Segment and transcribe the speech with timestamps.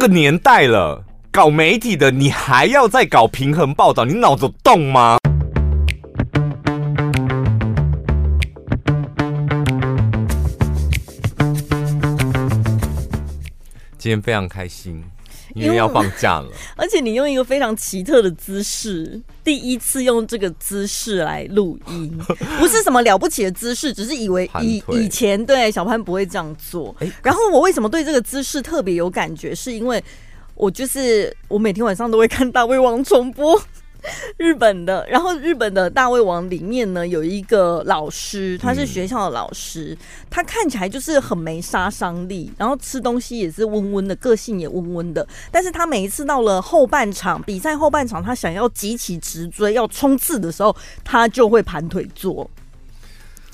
[0.00, 5.18] 这个年代了，搞媒体的你还要再搞平衡报道，你脑子动吗？
[13.98, 15.02] 今天非常开心。
[15.54, 22.18] 因为要放假了，而且你用一个非常奇特的姿势，第一次用这个姿势来录音，
[22.58, 26.94] 不是什么了不起的姿势，只是以为 以以前对小潘不会这样做。
[27.22, 29.54] 然后我为什么对这个姿势特别有感觉？
[29.54, 30.02] 是因为
[30.54, 33.60] 我就是我每天晚上都会看大胃王重播。
[34.38, 45.26] 日本的，然后日本的大胃王里面呢，有一个老师，他是学校的老师，嗯、他看起来就是很没杀伤力，然后吃东西也是温温的，个性也温温的。
[45.50, 50.74] 但是他每一次到了后半场比赛后半场，他想要急起直追要冲刺的时候，
[51.04, 52.48] 他就会盘腿坐，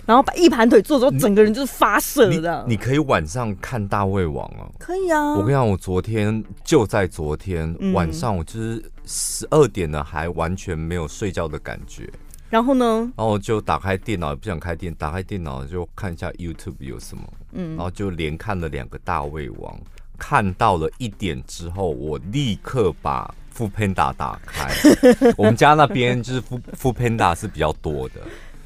[0.06, 2.64] 然后把一盘腿坐之后，整个人就是发射的。
[2.68, 5.34] 你可以晚上看大胃王哦，可以啊。
[5.34, 8.82] 我跟你讲，我昨天就在昨天、嗯、晚上，我就是。
[9.06, 12.10] 十二点了，还完全没有睡觉的感觉。
[12.48, 13.12] 然后呢？
[13.14, 17.22] 然后就打开电脑，也不想开电，打开电脑就看一下 YouTube 有什么。
[17.52, 19.78] 嗯，然后就连看了两个大胃王，
[20.16, 24.72] 看到了一点之后，我立刻把 Foodpanda 打开。
[25.36, 26.42] 我们家那边就是
[26.74, 28.22] Foodpanda 是比较多的。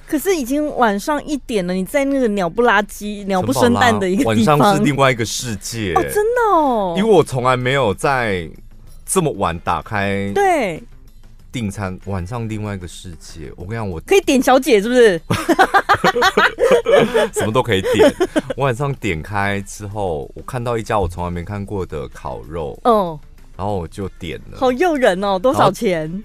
[0.09, 8.49] 可是已经晚上一点了，你在那个鸟不拉叽、鸟不生蛋的一个地方，晚上是另外一个世界哦，真的哦，因为我从来没有在。
[9.11, 10.83] 这么晚打开对
[11.51, 13.51] 订餐，晚上另外一个世界。
[13.57, 15.19] 我跟你讲，我可以点小姐是不是？
[17.33, 18.15] 什么都可以点。
[18.55, 23.19] 我晚上点开之后，我看到一家我从来没看过的烤肉，嗯，
[23.57, 24.59] 然后我就点了。
[24.59, 25.39] 好诱人哦！
[25.39, 26.23] 多少钱？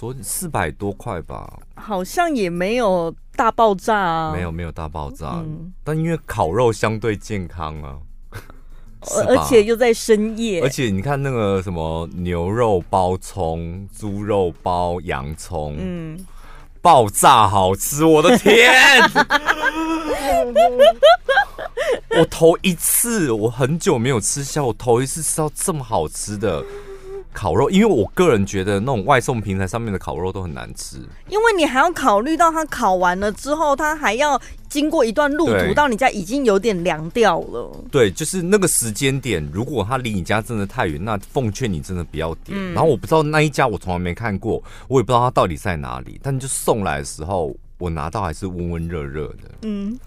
[0.00, 1.60] 昨四百多块吧。
[1.74, 5.42] 好像也没有大爆炸啊，没有没有大爆炸。
[5.44, 7.98] 嗯，但因为烤肉相对健康啊。
[9.26, 16.18] 而且又在深夜，而且你看那个什么牛肉包葱，猪肉包洋葱，嗯，
[16.80, 18.72] 爆炸好吃，我的天！
[22.18, 26.64] 我头一次，我很久没有吃下，我头一次吃到这么好吃的。
[27.32, 30.96] 烤肉，因为我个人觉得那种外送平台上面的烤肉都很难吃，
[31.28, 37.70] 因为你还要考虑到它烤完了之后，它还要经过一段路途到你家，已经有点凉掉了。
[37.90, 42.58] 对，就是那个时间点，如果它离你家真的太远，那奉劝你真的不要点。
[42.58, 42.74] 嗯。
[42.74, 46.18] 然后我不知道那一家，我从来没看过，我也不知道它到底在哪里。
[46.22, 49.50] 但就送来的时候，我拿到还是温温热热的。
[49.62, 49.98] 嗯，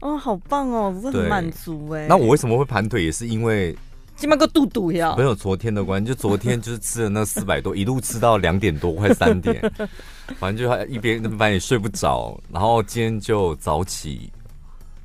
[0.00, 2.06] 哦，好棒哦，我很满足哎。
[2.08, 3.76] 那我为什么会盘腿，也是因为。
[4.24, 9.60] 起码个肚肚呀，没有昨天的关系，就昨天就是吃了那四百多， 一路吃到两点多，快三点，
[10.40, 14.32] 反正就还一边反正也睡不着，然后今天就早起，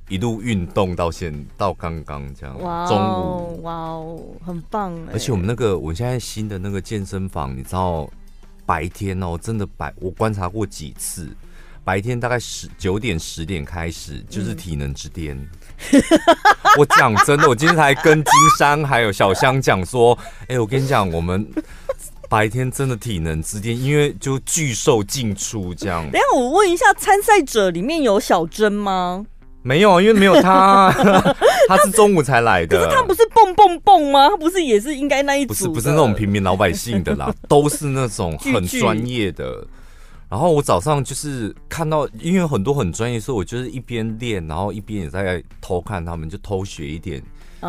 [0.07, 3.61] 一路运动到现到刚刚这样，哇、哦，中午。
[3.63, 5.09] 哇哦，很棒哎！
[5.11, 8.09] 而且我们那个我现在新的那个健身房，你知道
[8.65, 11.29] 白天哦，真的白，我观察过几次，
[11.83, 15.37] 白天大概十九点十点开始就是体能之巅。
[15.37, 15.49] 嗯
[16.77, 21.47] 我讲真的，我今天才跟金山还有小香讲说，哎、欸，我跟你讲，我们
[22.27, 26.03] 白天真的体能之巅，因为就巨兽进出这样。
[26.11, 29.25] 等下我问一下，参赛者里面有小珍吗？
[29.61, 30.91] 没有，因为没有他，
[31.67, 32.77] 他是中午才来的。
[32.77, 34.27] 可是他不是蹦蹦蹦吗？
[34.29, 35.53] 他不是也是应该那一组？
[35.53, 39.65] 不是，不是那种平民老百姓的啦， 都是那种很专业的。
[40.29, 47.19] 然后我早上就是看到，因为很多很专业，所以我就是一边练，然后一边也在偷看他们，就偷学一点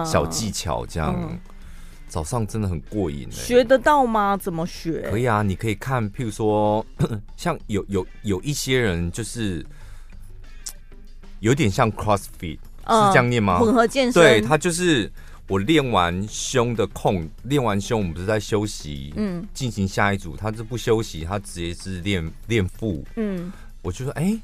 [0.04, 1.16] 小技巧，这样。
[1.18, 1.38] 嗯、
[2.06, 3.26] 早上真的很过瘾。
[3.32, 4.36] 学得到吗？
[4.36, 5.08] 怎么学？
[5.10, 6.84] 可以啊，你可以看，譬如说，
[7.34, 9.64] 像有有有一些人就是
[11.38, 13.58] 有点像 CrossFit，嗯、是这样念吗？
[13.58, 14.22] 混合健身。
[14.22, 15.10] 对，他就是。
[15.50, 20.36] 我练完胸的空，练完胸，我们不是在休息，嗯，进行下一组。
[20.36, 23.52] 他是不休息，他直接是练练腹，嗯，
[23.82, 24.40] 我就说，哎、欸，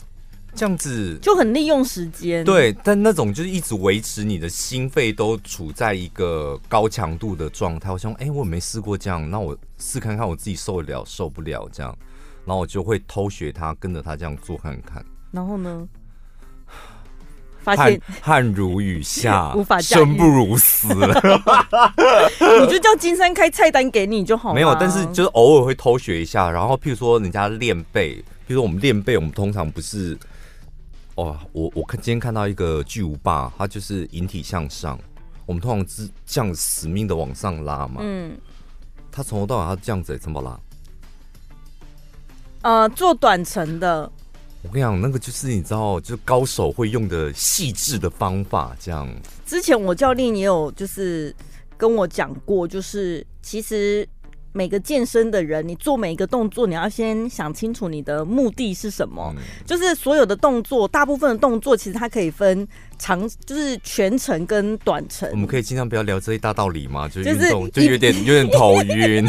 [0.56, 2.74] 这样子就很利用时间，对。
[2.82, 7.92] 但那种就是一直维持你的心肺都处在一个高强度的状态。
[7.92, 11.94] 我想，哎、欸，我没试过这样，那我试看看我自己受得了受不了这样，
[12.46, 15.04] 然后我就会偷学他，跟着他这样做看看。
[15.30, 15.86] 然后呢？
[17.74, 21.08] 汗汗如雨下， 无法生不如死了。
[22.60, 24.54] 你就叫金山开菜单给你就好了。
[24.54, 26.50] 没有，但是就是偶尔会偷学一下。
[26.50, 28.16] 然后，譬如说人家练背，
[28.46, 30.16] 譬如说我们练背，我们通常不是
[31.16, 31.36] 哦。
[31.52, 34.98] 我我看今天看到一个巨无霸，他就是引体向上。
[35.46, 38.00] 我们通常是这样死命的往上拉嘛。
[38.00, 38.36] 嗯。
[39.10, 40.60] 他从头到尾他这样子怎么拉？
[42.62, 44.10] 呃，做短程的。
[44.62, 49.08] 我跟你讲，那个就是你知道，就是高手会用的细致的方法，这样。
[49.44, 51.34] 之前我教练也有就是
[51.76, 54.08] 跟我讲过，就是其实。
[54.56, 59.34] 每个健身的人，你做每一个动作，你要先想清楚你的目的是什么。
[59.36, 62.66] 嗯、就是所有的动作，大部分的动作其实它可以分
[62.98, 65.28] 长，就是全程跟短程。
[65.30, 69.26] 我们可以尽量不要聊这一大道理嘛，就是运动就有点有点头晕。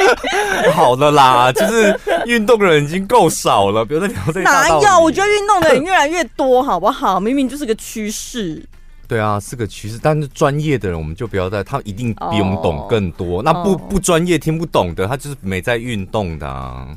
[0.74, 4.84] 好了啦，就是运动的人已经够少了，不要再聊这一大道理。
[4.84, 5.00] 哪有？
[5.00, 7.18] 我觉得运动的人越来越多，好不好？
[7.18, 8.62] 明明就是个趋势。
[9.10, 13.38] 对啊，是个趋势，但是专业的人我们就不要再，他一定比我们懂更多。
[13.38, 16.96] Oh, 那不不专业、听不懂的，他就是没在运动的啊。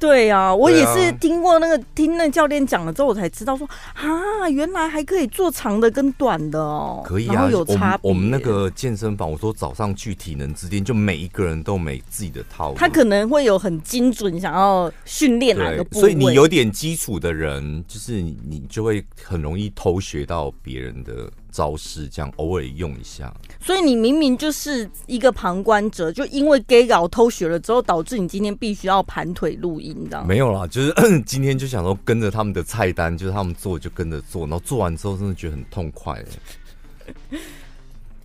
[0.00, 7.02] 对啊，我也是听过那个听那教练讲了之后，我才知道说啊，原来还可以做长的跟短的哦。
[7.04, 8.10] 可以啊，有差别。
[8.10, 12.76] 我们那个健身房，我说早上去体能之巅，就每一个人都没自己的套路。
[12.76, 21.30] 他可能会有很精准想要训练哪个部位，所以你有点基础的人，就是你你就会很容易偷学到别人的。
[21.52, 30.26] 招式这样偶尔用一下，所以你明明就是一个旁观者，就因为 gay 搞偷学了之后，导致你今天必须要盘腿录音，你知道吗？
[30.26, 30.92] 没有啦，就是
[31.26, 36.24] 今天就想说跟着他们的菜单，就是他们做就跟着做，然后做完之后真的觉得很痛快。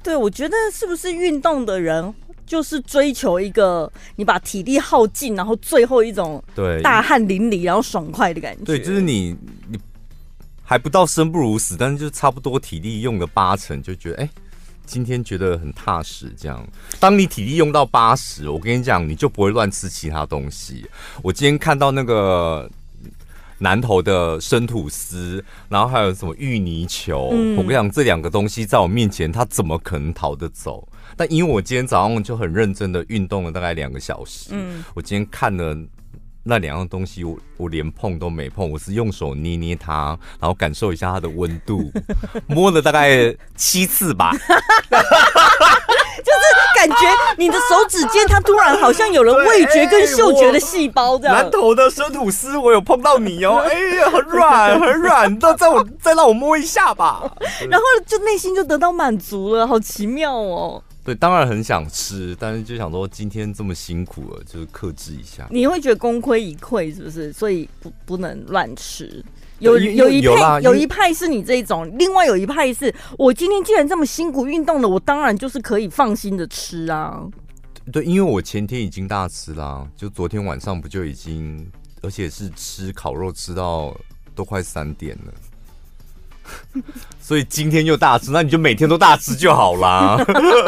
[0.02, 2.14] 对，我觉得是不是运动的人
[2.46, 8.64] 就是追求一个你把体力耗尽，然后最后一种对大汗淋漓然后爽快的感觉？
[8.64, 9.36] 对，就是你
[9.70, 9.78] 你。
[10.68, 14.30] 还不到生不如死，但是就差不多体力用个八成，就觉得哎、欸，
[14.86, 16.34] 今天觉得很踏实。
[16.38, 16.66] 这样，
[17.00, 20.86] 当你体力用到八十，我跟你讲，你就不会乱吃其他东西。
[21.22, 22.70] 我今天看到那个
[23.58, 30.88] 南投的生吐司，然后还有什么芋泥球，嗯、我跟你讲，这两个东西在我面前，它怎么可能逃得走？
[31.18, 35.78] 但因为我今天早上就很认真的运动了大概两个小时，嗯，我今天看了。
[36.48, 41.92] 那两样东西我我连碰都没碰，我是用手捏捏它，然后感受一下它的温度，
[42.46, 44.38] 摸了大概七次吧，就
[46.32, 46.46] 是
[46.76, 46.96] 感觉
[47.38, 51.36] 你的手指尖它突然好像有了味觉跟嗅觉的细胞这样。
[51.36, 57.24] 南投的生吐司，我有碰到你哦， 哎呀，很软很软，再再我再让我摸一下吧，
[57.72, 60.84] 然后就内心就得到满足了，好奇妙哦。
[61.06, 65.48] 对，当然很想吃，但是就想说今天这么辛苦了，就是克制一下。
[65.52, 67.32] 你会觉得功亏一篑，是不是？
[67.32, 69.24] 所以不不能乱吃。
[69.60, 77.24] 有有一派有，有一派是你这种，另外有一派是我今天既然这么辛苦运动了，我当然就是可以放心的吃啊。
[77.92, 81.72] 对，因为我前天已经大吃啦，就昨天晚上不就已经，
[82.02, 83.96] 而且是吃烤肉吃到
[84.34, 85.32] 都快三点了。
[87.20, 90.18] 所以今天又大吃，那你就每天都大吃就好啦。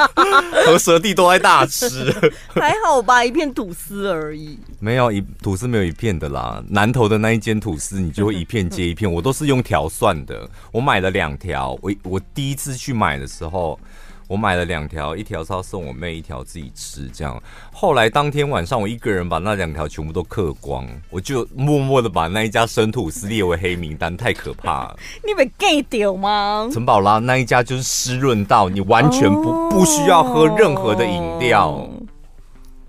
[0.66, 2.14] 和蛇弟都在大吃，
[2.50, 3.24] 还好吧？
[3.24, 4.58] 一片吐司而已。
[4.80, 6.64] 没有一吐司没有一片的啦。
[6.70, 9.12] 南头的那一间吐司，你就会一片接一片。
[9.12, 11.78] 我都是用条算的，我买了两条。
[11.82, 13.80] 我我第一次去买的时候。
[14.28, 17.08] 我买了两条，一条是要送我妹，一条自己吃。
[17.14, 17.42] 这样，
[17.72, 25.00] 后来当天晚上我一个人把那两条全部都嗑光，我就默默的把那一家生吐司列为黑名单，太可怕了。
[25.26, 26.68] 你被 gay 掉吗？
[26.74, 31.90] 陈宝拉那一家就是湿润到你完全不、oh、不需要喝任何的饮料，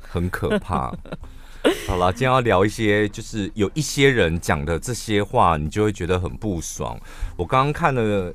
[0.00, 0.92] 很可怕。
[1.86, 6.98] 好了，今天要聊一些，就是有一些人讲的这些话，你就会觉得很不爽。
[7.36, 8.34] 我刚刚看了。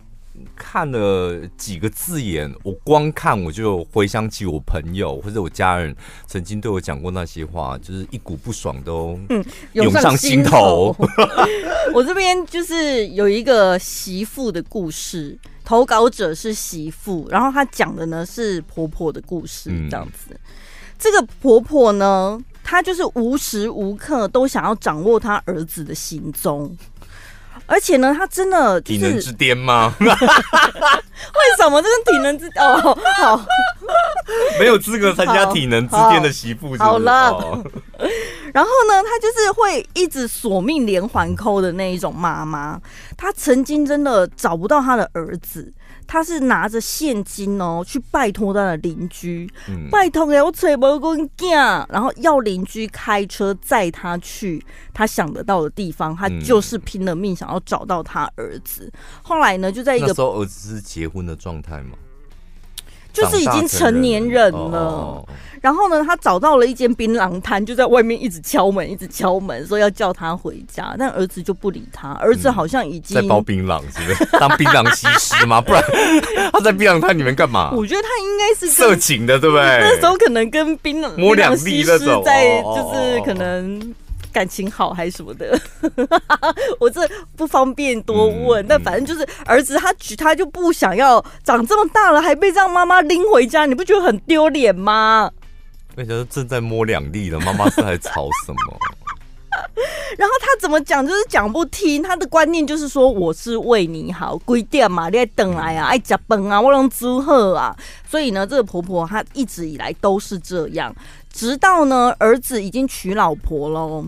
[0.55, 5.95] 看了几个字眼，我光看我就回想起我朋友或者我家人
[6.27, 9.17] 曾经对我讲过那些话，就是一股不爽都
[9.73, 10.95] 涌上心头。
[11.93, 20.35] 我这边就是有一个媳妇的故事，投稿者是媳妇，然后她讲的呢是婆婆的故事，这样子。
[20.97, 26.75] 这个婆婆呢，她就是无时无刻都想要掌握她儿子的行踪。
[27.65, 29.93] 而且呢，他真的就是体能之巅吗？
[29.99, 30.07] 为
[31.57, 33.45] 什么这是体能之哦好，
[34.59, 36.75] 没有资格参加体能之巅的媳妇？
[36.77, 37.63] 好了，哦、
[38.53, 42.79] 然后呢，他就是会一直索命连环扣的那一种妈妈。
[43.17, 45.73] 他曾经真的找不到他的儿子。
[46.05, 58.83] 他是拿着现金哦，去拜托他的邻居，嗯、拜托给我找无阮囝，然后要邻居开车载他去他想得到的地方，他就是拼了命想要找到他儿子。
[58.93, 61.95] 嗯、后来呢，就在一个那时候儿子是结婚的状态吗？
[63.13, 65.23] 就是已经成年人了，
[65.61, 72.09] 然后呢，他找到了一间槟榔摊，就在外面一直敲门，一直敲门，说要叫他回家，但儿子就不理他。
[72.13, 75.61] 儿子好像已经在包槟榔，是不是当槟榔西施吗？
[75.63, 75.81] 不然
[76.51, 77.71] 他在槟榔摊里面干嘛？
[77.71, 79.63] 我觉得他应该是色情的，对不对？
[79.63, 83.93] 那时候可能跟槟榔摸两粒那种，在就是可能
[84.33, 85.57] 感情好还是什么的？
[86.81, 88.65] 我这不方便多问。
[88.65, 95.31] 嗯、但反正就是儿子他他就不想要长这么大了还被这样妈妈拎回家，你不觉得很丢脸吗？
[95.95, 98.79] 而且正在摸两粒的，妈妈是在吵什么？
[100.17, 107.75] 然后他怎么讲就是讲不听，他的观念就是说我是为你好，规定嘛，你爱等来啊，爱吃饭啊，我能祝贺啊。
[108.07, 110.95] 所以呢，这个婆婆她一直以来都是这样，
[111.31, 114.05] 直到呢儿子已经娶老婆喽，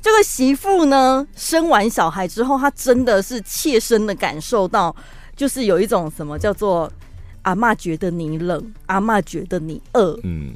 [0.00, 4.94] 这个媳妇呢生完小孩之后，她真的是切身的感受到，
[5.36, 6.90] 就是有一种什么叫做
[7.42, 10.54] 阿嬷觉得你冷，阿嬷觉得你饿，嗯。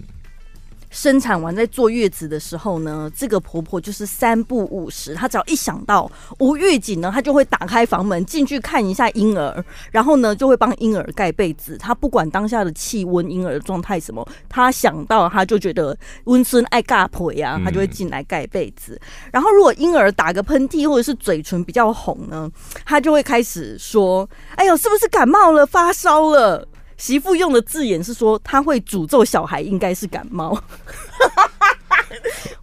[0.96, 11.76] 生产完在坐月子的时候呢，这个婆婆就是三不五时，她只要一想到无预警呢，她就会打开房门进去看一下婴儿，然后呢就会帮婴儿盖被子。
[11.76, 18.98] 她不管当下的气温、婴儿的状态什么，她想到她就觉得温顺爱尬婆呀，她就会进来盖被子。
[19.30, 22.50] 然后如果婴儿打个喷嚏或者是嘴唇比较红呢，
[22.86, 24.26] 她就会开始说
[24.56, 25.66] ：“哎呦，是不是感冒了？
[25.66, 30.50] 发烧了？”媳妇用的字眼是说，他会诅咒小孩应该是感冒。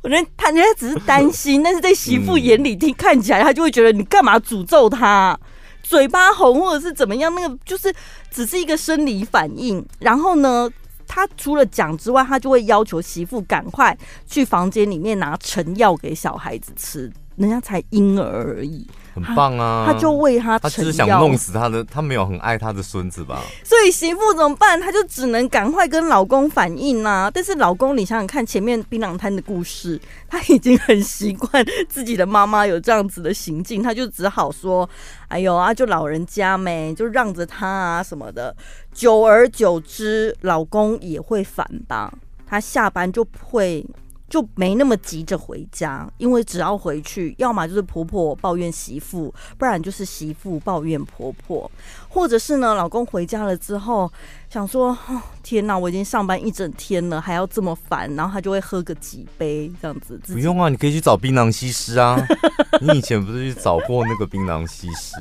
[0.01, 5.37] 我觉得他人家只是担心，但是在媳妇眼里听看起来，他就会觉得你干嘛诅咒他？
[5.81, 7.33] 嘴巴红或者是怎么样？
[7.35, 7.93] 那个就是
[8.31, 9.85] 只是一个生理反应。
[9.99, 10.69] 然后呢，
[11.07, 18.87] 他除了讲之外，他就会要求媳妇赶快去房间里面拿成药给小孩子吃，人家才婴儿而已。
[19.13, 19.85] 很棒啊！
[19.87, 23.41] 他就为他，他只是想弄死他的，他没有很爱他的孙子吧？
[23.63, 24.79] 所以媳妇怎么办？
[24.79, 27.29] 他就只能赶快跟老公反映啊。
[27.31, 34.89] 但是老公，你想想看，前面槟榔摊的故事，他已经很习惯自己的妈妈有这样子的行径，他就只好说
[35.29, 38.55] ：“哎呦啊，就老人家没，就让着他啊什么的。”
[38.91, 42.11] 久而久之，老公也会反吧？
[42.47, 43.85] 他下班就会。
[44.33, 51.69] 就没那么急着回家，因为只要回去，要么就是婆婆抱怨媳妇，不然就是媳妇抱怨婆婆，
[52.09, 54.11] 或者是呢，老公回家了之后
[54.49, 60.19] 想说，哦，天哪，我已经上班一整天了，还要这么烦，然后他就会喝个几杯这样子。
[60.25, 62.19] 不用啊，你可以去找槟榔西施啊，
[62.81, 65.15] 你以前不是去找过那个槟榔西施？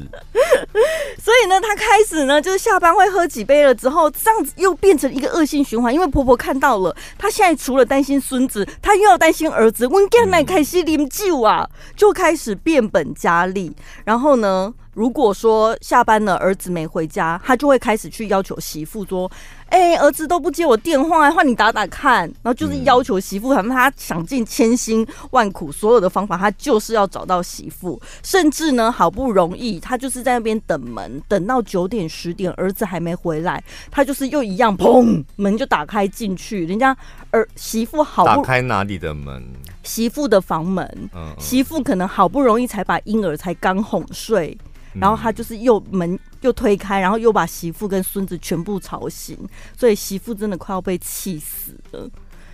[1.22, 5.94] 所以呢，她开始呢，就是下班会喝几杯了之后，这样子又变成一个恶性循环。
[5.94, 9.86] 因为婆婆看到了，她现在除了担心孙子，她又要担心儿子。
[9.86, 13.72] 温干奶开始啉酒啊，就开始变本加厉。
[14.04, 19.30] 然后呢，如果说下班了，儿子没回家，他就会开始去要求媳妇说。
[19.72, 22.24] 哎、欸，儿子都不接我电话，换你打打看。
[22.42, 27.98] 然后就是要求媳妇，反正他想尽千辛万苦，所有的方法，他就是要找到媳妇。
[28.22, 36.66] 甚至呢，好不容易他就是在那边等门，等到九点十点，儿子还没回来，他就是又一样，砰，门就打开进去。
[36.66, 36.94] 人家
[37.30, 39.42] 儿媳妇好不打开哪里的门？
[39.82, 40.86] 媳妇的房门。
[41.14, 44.54] 嗯嗯，媳妇可能好不容易才把婴儿才刚哄睡。
[44.94, 49.38] 然后他就是又门又推开，然后又把媳妇跟孙子全部吵醒，
[49.78, 52.08] 所以媳妇真的快要被气死了，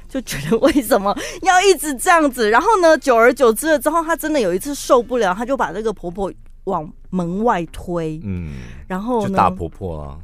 [0.09, 2.49] 就觉得为什么要一直这样子？
[2.51, 6.33] 然后呢，久而久之了之后，她真的有一次受不了，她就把这个婆婆
[6.65, 8.53] 往门外推，嗯，
[8.87, 10.19] 然后呢，打婆婆啊。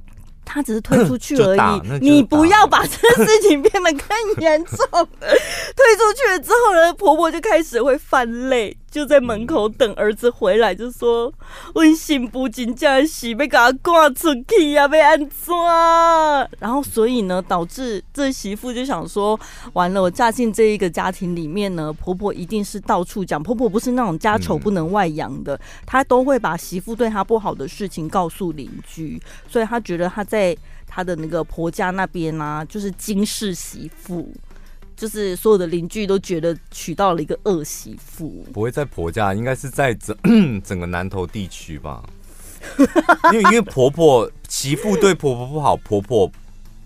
[0.46, 4.76] 她只是推出去而已， 你不要把这个事情变得更严重。
[4.84, 11.34] 推出去了之后呢，婆婆就开始会泛泪，就在门口等儿子回来，就说
[11.74, 15.52] ：“我心不紧张，是要给他赶出去呀，要安怎？”
[16.60, 19.38] 然后所以呢，导致这媳妇就想说
[19.74, 23.42] ：“完了，我嫁进这一个家庭里面呢，婆婆一定是到处讲。
[23.42, 34.32] 婆婆不是那种家丑不能外扬的，她都会把媳妇对她不好的事情告诉邻居，所以她觉得她在。”她的那个婆家那边啊，就是惊世媳妇，
[34.96, 38.44] 就是所有的邻居都觉得娶到了一个恶媳妇。
[38.52, 40.16] 不会在婆家，应该是在整
[40.62, 42.02] 整个南投地区吧？
[43.32, 46.30] 因为因为婆婆媳妇对婆婆不好，婆婆。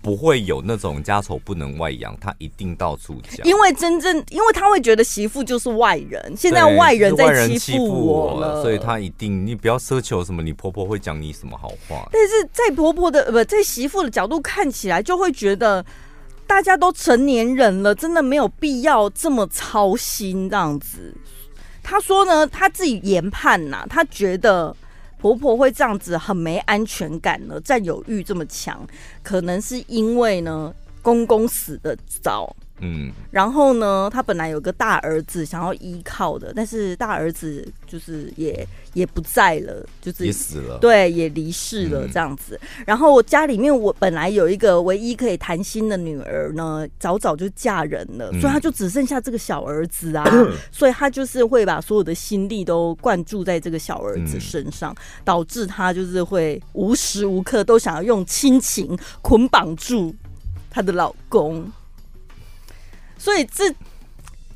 [0.01, 3.45] 不会有那种家丑不能外扬，他一定到处讲。
[3.45, 12.07] 因为真正，因为他会觉得媳妇就是外人，现在外人在欺负我了，所以他一定，你不要奢求什么，你婆婆会讲你什么好话。
[12.13, 15.85] 但是在婆婆的不在媳妇的角度看起来，就会觉得
[16.49, 21.15] 大家都成年人了，真的没有必要这么操心这样子。
[21.83, 24.75] 他说呢，他自己研判呐，他觉得。
[25.21, 28.87] 婆婆会这样子很没安全感呢，占有欲这么强，
[29.21, 42.59] 可能是因为呢，公公死的早，嗯，然后呢，他本来有个大儿子想要依靠的，但是大儿子就是也也不在了，就是也死了，对，也离世了这样子。
[42.61, 60.13] 嗯、然后家里面我本来有一个唯一可以谈心的女儿呢，早早就嫁人了，嗯、所以他就只剩下这个小儿子啊，嗯、 所以他就是会把所有的心力都灌注在这个小儿子身上，嗯、导致他就是会无时无刻都想要用亲情捆绑住
[60.69, 61.69] 她的老公。
[63.19, 63.71] 所以这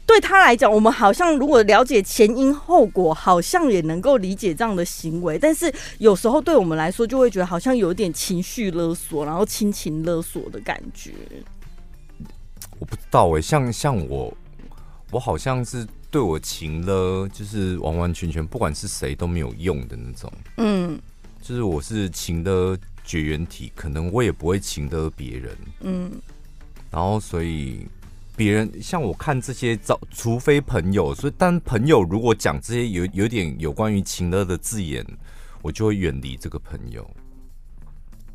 [0.05, 5.37] 对他来讲，我们好像如果了解前因后果，好像也能够理解这样的行为。
[5.37, 11.11] 但是有时候对我们来说，就会觉得好像有点情绪勒索，然后亲情勒索的感觉。
[12.79, 14.35] 我不知道哎、欸，像像我，
[15.11, 20.31] 我好像是对我情勒，就是完完全全不管是谁都没有用的那种。
[20.57, 20.99] 嗯，
[21.41, 25.57] 就是我是情的绝缘体，可能我也不会情勒别人。
[25.79, 26.11] 嗯，
[26.91, 27.87] 然后所以。
[28.35, 35.05] 别人像我看这些照，除非朋友，所以但朋友如果讲这些有有点有关于情勒的字眼，
[35.61, 37.07] 我就会远离这个朋友。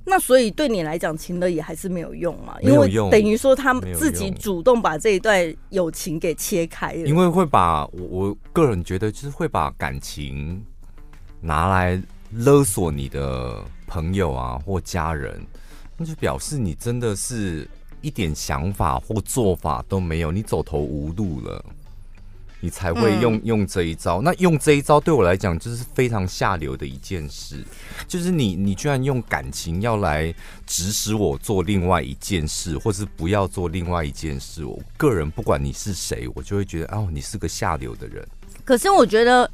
[0.04, 2.56] 那所以对你来讲，情勒也还是没有用嘛？
[2.62, 7.06] 因为等于说他们自己主动把这一段友情给切开了。
[7.06, 10.64] 因为会把我我个人觉得，就是会把感情
[11.40, 12.00] 拿来
[12.30, 15.44] 勒索你的朋友啊或家人，
[15.96, 17.68] 那就表示你真的是。
[18.00, 21.64] 一点想法或做法都没有，你走投无路了，
[22.60, 24.20] 你才会用、嗯、用这一招。
[24.20, 27.64] 那用这一招对我来讲就是非常下流的一件事，
[28.06, 30.34] 就是你你居然用感情要来
[30.66, 34.64] 指使我做另外一件事，或是不要做另外一件事。
[34.64, 38.26] 我个人不管你是谁，我就会觉得哦，你是个下流的人。
[38.64, 39.50] 可是我觉得。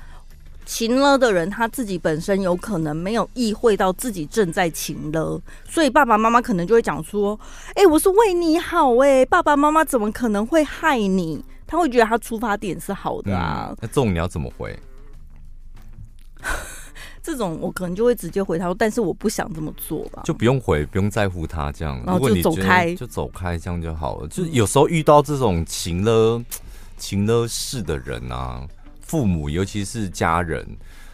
[0.64, 7.38] 情了的人，他自己本身有可能没有意会到自己正在情了，所以爸爸妈妈可能就会讲说
[7.76, 13.68] ：“哎、欸，我是为你好，哎，爸爸妈妈怎么可能会害你？”他会觉得他出发点是好的啊。
[13.70, 14.78] 嗯、那这种你要怎么回？
[17.22, 24.28] 这种我可能就会直接回他说：“但是我不想这么做吧。”就不用回，不用在乎他这样，然后就走开，就走开，这样就好了。
[24.28, 26.42] 就是有时候遇到这种情了、
[26.98, 28.62] 情了事的人啊。
[29.06, 30.66] 父母，尤其是家人，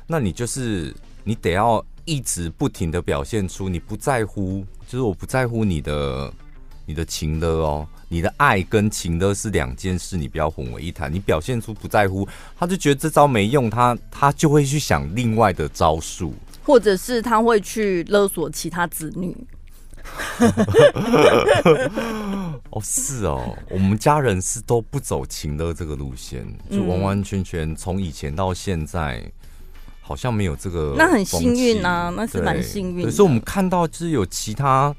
[0.06, 0.94] 那你就是
[1.24, 6.32] 你得要一直不停的表现出你不在乎，就是我不在乎你的
[6.86, 11.12] 你的情的哦，你的爱跟情的是两件事，你不要混为一谈。
[11.12, 12.26] 你表现出不在乎，
[12.58, 16.32] 他就觉得这招没用，他他就会去想另外的招数，
[16.64, 19.36] 或者是他会去勒索其他子女。
[22.70, 29.22] 哦，是哦，我们家人是都不走情的这个路线，就完完全全从以前到现在，
[30.00, 30.94] 好像没有这个。
[30.96, 33.04] 那很幸运啊，那是蛮幸运。
[33.04, 34.94] 可是我们看到，就是有其他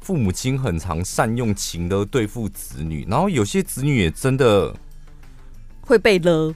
[0.00, 4.74] 父母亲很常善用情的对付子女，然后有些子女也真的
[5.80, 6.54] 会被勒。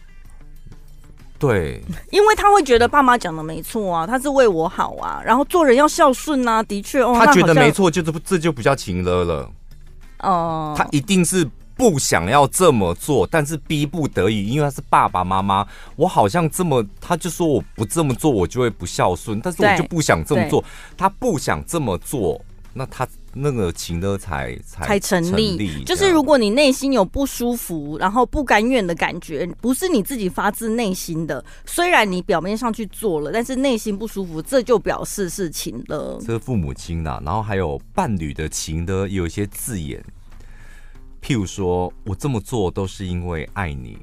[1.38, 9.50] 对， 因为他会觉得爸妈讲的没错啊，他是为我好啊，然后做人要孝顺啊，的确哦，他觉得没错，就是这就不叫情勒了。
[10.20, 11.46] 哦，他一定是
[11.76, 20.64] 不想要这么做，但是逼不得已，因为他是爸爸妈妈，我好像这么，他就说我不这么做，我就会不孝顺，但是我就不想这么做，
[20.96, 22.40] 他不想这么做，
[22.76, 23.08] 那他。
[23.38, 36.18] 那个情的才才才成立，就是如果你内心有不舒服，然后不甘愿的感觉，不是你自己发自内心的，虽然你表面上去做了，但是内心不舒服，这就表示是情了。
[36.24, 40.02] 这是父母亲呐，然后还有伴侣的情的，有一些字眼，
[41.20, 43.98] 譬如说我这么做都是因为爱你，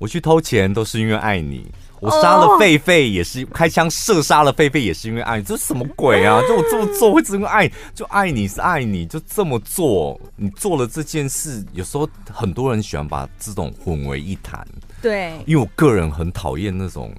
[0.00, 1.70] 我去偷钱都是因为爱你。
[2.04, 6.38] 我杀了狒狒也是开枪射杀了狒狒也是因为爱你，这是什么鬼啊？
[6.42, 14.66] 就我这么做会只因为爱，就爱你是爱你，就这么做，你做了这件事，有时候很多人喜欢把这种混为一谈。
[15.00, 17.10] 对，因为我个人很讨厌那种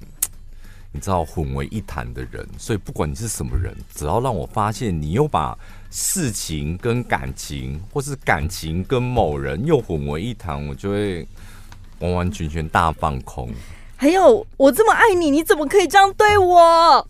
[0.92, 5.58] 你知道混为一谈的人，所以不管你是什么人，只要让我发现你又把
[5.90, 11.26] 事情跟感情，或是感情跟某人又混为一谈，我就会
[11.98, 13.50] 完完全全大放空。
[13.96, 17.08] 还有，我这么爱你，你怎么可以这样对我？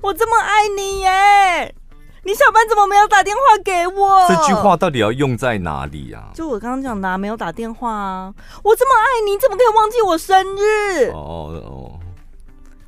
[0.00, 1.74] 我这么爱你耶！
[2.22, 4.26] 你下班怎么没有打电话给我？
[4.28, 6.30] 这句话到底要用在哪里啊？
[6.34, 8.34] 就我刚刚讲的，没有打电话啊！
[8.62, 11.10] 我这么爱你，你怎么可以忘记我生日？
[11.10, 11.98] 哦哦，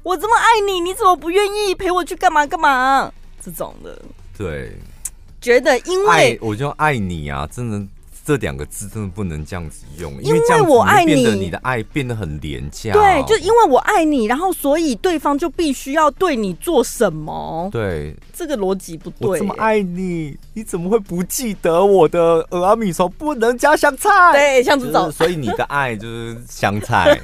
[0.02, 3.12] 我这么爱你，你怎么不愿意陪我去干嘛干嘛？
[3.42, 4.00] 这种的，
[4.38, 4.72] 对，
[5.40, 7.86] 觉得因为我就爱你啊，真的。
[8.26, 12.92] 这两个字真的不能这样子用，因为我爱你，变得你的爱变得很廉价。
[12.92, 17.68] 对，就因为我爱你，然后所以对方就必须要对你做什么？
[17.70, 19.28] 对，这个逻辑不对。
[19.28, 24.10] 我这么爱你，你怎么会不记得我的俄阿米说不能加香菜？
[24.32, 25.08] 对，这样子走。
[25.08, 27.16] 所以你的爱就是香菜，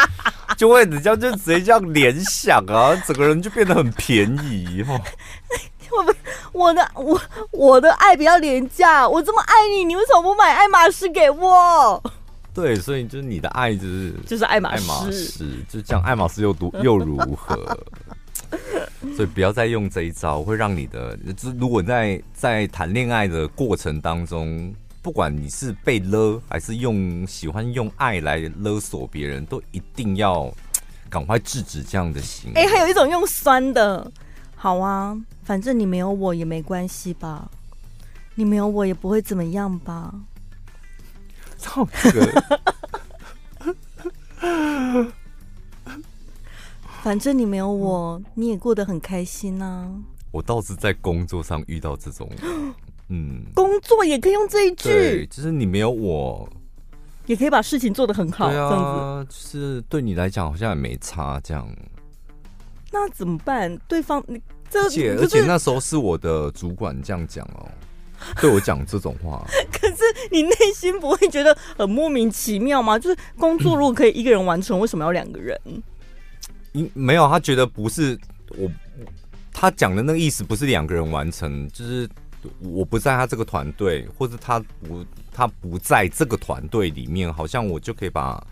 [0.56, 4.98] 就会你这样就直接这样联想啊，整个人就变得很便宜哈。
[5.96, 6.12] 我不，
[6.52, 12.02] 我的我我的爱比较廉价，我这么爱你，你为什么不买爱马仕给我？
[12.54, 17.78] 对，所以就是你的爱就是就是爱马仕，爱马仕就这样，爱马仕又独 又如何？
[19.14, 30.52] 所以不要再用这一招，会让你的，就如果在在谈恋爱的过程当中，不管你是被勒还是用喜欢用爱来勒索别人，都一定要
[31.10, 32.60] 赶快制止这样的行为。
[32.60, 34.10] 哎、欸，还有一种用酸的，
[34.66, 35.16] 好啊。
[35.44, 37.48] 反正你没有我也没关系吧，
[38.34, 40.12] 你没有我也不会怎么样吧。
[41.56, 42.10] 操这
[44.42, 45.12] 个！
[47.00, 49.88] 反正你没有我，你也过得很开心啊。
[50.32, 52.28] 我倒是在工作上遇到这种，
[53.08, 56.48] 嗯，工作也可以用这一句，就是你没有我，
[57.26, 58.50] 也可以把事情做得很好。
[58.50, 61.64] 对啊，这样子就是对你来讲好像也没差，这样。
[62.90, 63.78] 那怎么办？
[63.86, 64.42] 对方你。
[64.74, 67.68] 而且而且那时候是我的主管这样讲哦，
[68.40, 69.44] 对我讲这种话。
[69.72, 69.96] 可是
[70.30, 72.98] 你内心不会觉得很莫名其妙吗？
[72.98, 75.58] 就是工作如果可以一个人完成，为什么要两个人？
[76.72, 78.18] 因没有，他觉得不是
[78.58, 78.70] 我，
[79.52, 82.08] 他讲的那个意思不是两个人完成，就是
[82.60, 88.44] 我不在他这个团队，或者他不他不在这个团队里面，好像我就可以把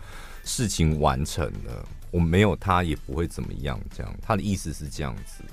[0.43, 1.87] 事情完成了。
[2.11, 5.43] 我没有他也不会怎么样，这样他的意思是这样子。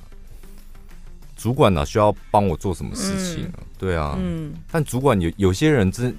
[1.42, 3.64] 主管呢、啊、需要帮我做什么事情、啊嗯？
[3.76, 6.16] 对啊，嗯，但主管有有些人真，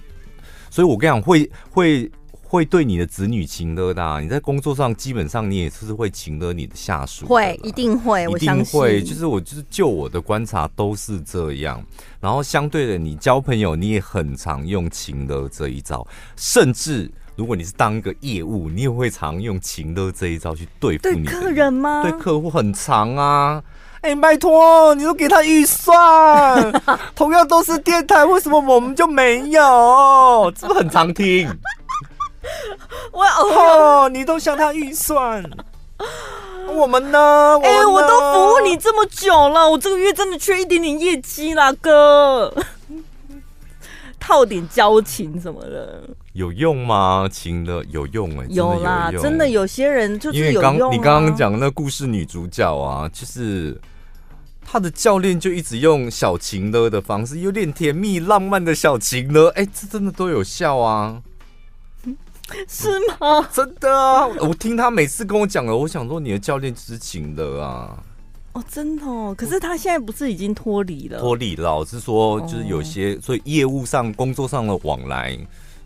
[0.70, 4.20] 所以我跟你讲，会会会对你的子女情勒的、啊。
[4.20, 9.02] 你在工作上基本上你也是会情勒你的下属，会一定会，一定会。
[9.02, 11.82] 就是我就是就我的观察都是这样。
[12.20, 16.06] 然后相对的，你交朋友你也很常用情勒这一招，
[16.36, 22.04] 甚至如果你是当一个业务，你也会常用情勒这一招去对付客人吗？
[22.04, 23.64] 对客户很常啊。
[24.04, 26.74] 哎、欸，拜托，你都给他预算，
[27.16, 30.54] 同样都是电台，为什么我们就没有？
[30.60, 31.48] 是不是很常听？
[33.14, 35.42] 我哦，你都向他预算，
[36.70, 37.58] 我们呢？
[37.64, 42.54] 哎、欸，我都服务你这么久了，我这个月真的缺一点点业绩啦，哥，
[44.20, 47.26] 套点交情什么的，有用吗？
[47.32, 53.80] 情的有用哎、欸，有啦，真的有些人就是有用、啊、因为刚你刚刚讲那故事女主角啊，就是。
[54.66, 61.22] 他的教练就一直用小情勒的方式，有点甜蜜浪漫的小情勒，哎、欸，这真的都有效啊？
[62.68, 63.48] 是吗？
[63.54, 64.28] 真的啊！
[64.42, 68.04] 我听他每次跟我讲了，我想说你的教练就是情的啊。
[68.52, 69.34] 哦，真的哦。
[69.38, 71.20] 可是他现在不是已经脱离了？
[71.20, 75.36] 脱离了，老实说，就是有些、哦，所以业务上、工作上的往来，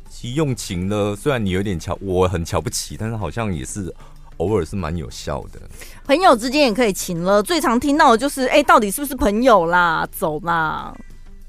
[0.10, 3.94] 其实用情呢，虽然你有点瞧，我很瞧不起，但是好像也是。
[4.38, 5.60] 偶尔是蛮有效的，
[6.06, 7.42] 朋友之间也可以情了。
[7.42, 10.08] 最常听到的就是，哎、欸，到底是不是朋友啦？
[10.12, 10.94] 走啦！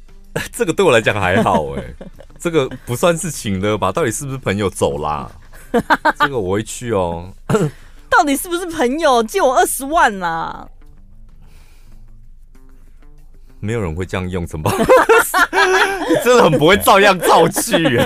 [0.53, 2.07] 这个对我来讲还好、欸，哎，
[2.38, 3.90] 这个不算是情了吧？
[3.92, 4.70] 到底是不是朋友？
[4.70, 5.31] 走啦！
[6.20, 7.31] 这个我会去哦。
[8.11, 9.22] 到底是不是朋友？
[9.22, 10.66] 借我二十万啦！
[13.61, 14.79] 没有人会这样用，怎么办？
[16.09, 17.98] 你真的很不会照样造句。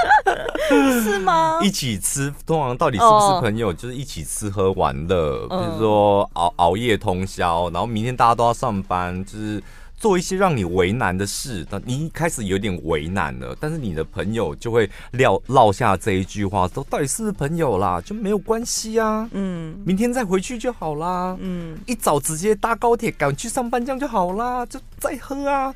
[1.02, 1.58] 是吗？
[1.62, 3.76] 一起吃，通常到底是不是朋友？Oh.
[3.76, 9.62] 就是一起吃喝玩乐，比如说熬熬夜通宵，然后明天大家都要上班，就是
[9.96, 11.66] 做一些让你为难的事。
[11.70, 18.00] 那你一开始有点为难了，但是你的朋友就会撂落下这一句话，说到底是不是朋友啦？
[18.00, 25.74] 就没有关系啊，嗯，明天再回去就好啦，嗯，一早直接搭高铁赶去上班，这样就好啦，就再喝啊。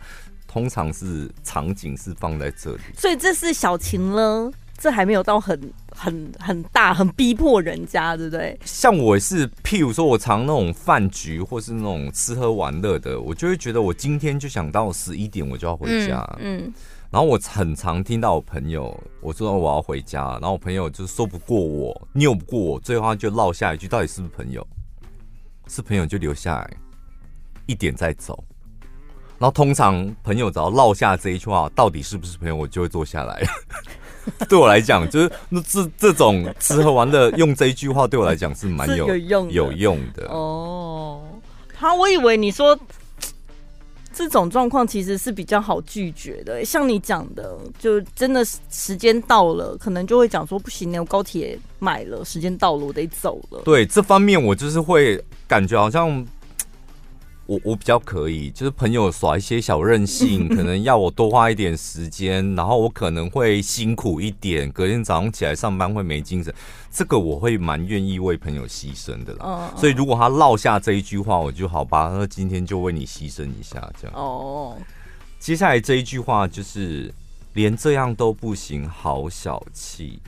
[0.54, 4.52] 通常是场景是放在这里，所以这是小情呢。
[4.76, 5.58] 这还没有到很
[5.90, 8.58] 很很大，很逼迫人家，对不对？
[8.64, 16.22] 像我是，譬如说，我常那种饭局，或是那种吃喝玩乐的，我就会觉得我今天就想到十一点我就要回家。
[16.38, 16.74] 嗯，嗯，
[17.10, 24.64] 然后我很常听到我朋友我说我要回家，然后我朋友就说不过我，拗不过我，最后他就落下一句：到底是不是朋友？
[25.66, 26.76] 是朋友就留下来，
[27.66, 28.44] 一点再走。
[29.44, 33.46] 然后通常朋友只要落下这一句话，到底是不是朋友，我就会坐下来。
[34.48, 41.20] 对我来讲，就是那这这种吃喝玩乐用这一句话，对我来讲是蛮有，有用有用的哦。
[41.78, 42.74] 他，我以为你说
[44.14, 46.64] 这种状况其实是比较好拒绝的。
[46.64, 53.61] 像你讲的，就真的时间到了，可能就会讲说不行，我高铁买了，时间到了，我得走了。
[53.62, 56.26] 对，这方面，我就是会感觉好像。
[57.46, 66.54] 我我比较可以，就是朋友耍一些小任性， 可能要我多花一点时间，然后我可能会辛苦一点，隔天早上起来上班会没精神，
[66.90, 69.72] 这个我会蛮愿意为朋友牺牲的啦。
[69.76, 74.16] 所以如果他落下这一句话，我就好吧，那今天就为你牺牲一下这样。
[74.16, 74.78] 哦。
[75.38, 77.12] 接下来这一句话就是
[77.52, 80.18] 连这样都不行，好小气，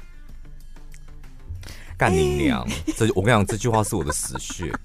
[1.97, 2.69] 干你娘！
[2.95, 4.71] 这我跟你讲，这句话是我的死穴。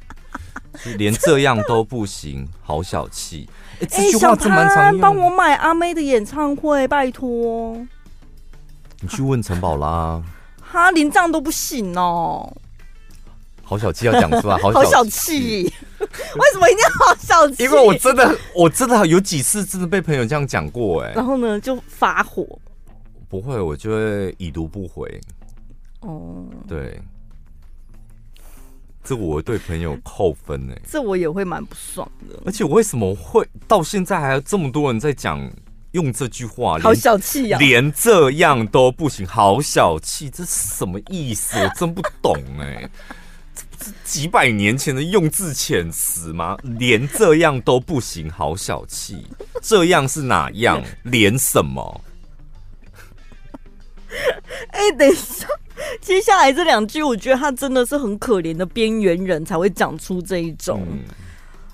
[0.98, 3.50] 连这样都不行，好小气！
[3.82, 5.02] 哎、欸，这句话真蛮常用。
[5.02, 7.76] 帮我买阿妹的演唱会，拜托。
[9.02, 10.22] 你去问陈宝拉。
[10.72, 12.56] 他，连这样都不行哦。
[13.64, 15.64] 好小气，要讲出来， 好小气。
[16.00, 17.64] 为什么一定要好小气？
[17.64, 21.12] 因为我真的，我真的有几次真的被朋友这样讲过，哎。
[21.16, 22.46] 然后呢，就发火。
[23.28, 25.20] 不会，我就会已读不回。
[26.02, 27.02] 哦，对。
[29.12, 32.42] 这我对朋友扣分呢，这我也会蛮不爽的。
[32.46, 35.52] 而且我为什么会到现在还有这么多人在讲
[35.92, 36.80] 用这句话？
[36.80, 37.58] 好小气呀！
[37.60, 41.58] 连这样都不行，好小气，这是什么意思？
[41.58, 42.90] 我真不懂哎！
[44.06, 46.58] 几百年前的用字遣词吗？
[46.64, 49.28] 连这样都不行，好小气，
[49.62, 50.82] 这样是哪样？
[51.04, 52.02] 连什么？
[54.72, 55.46] 哎，等一下。
[56.02, 60.82] 接下来这两句，我觉得他真的是很可怜的边缘人才会讲出这一种。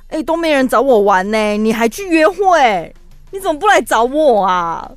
[0.09, 2.93] 哎、嗯欸，都没人找我玩呢、欸，你还去约会？
[3.31, 4.89] 你怎么不来找我啊？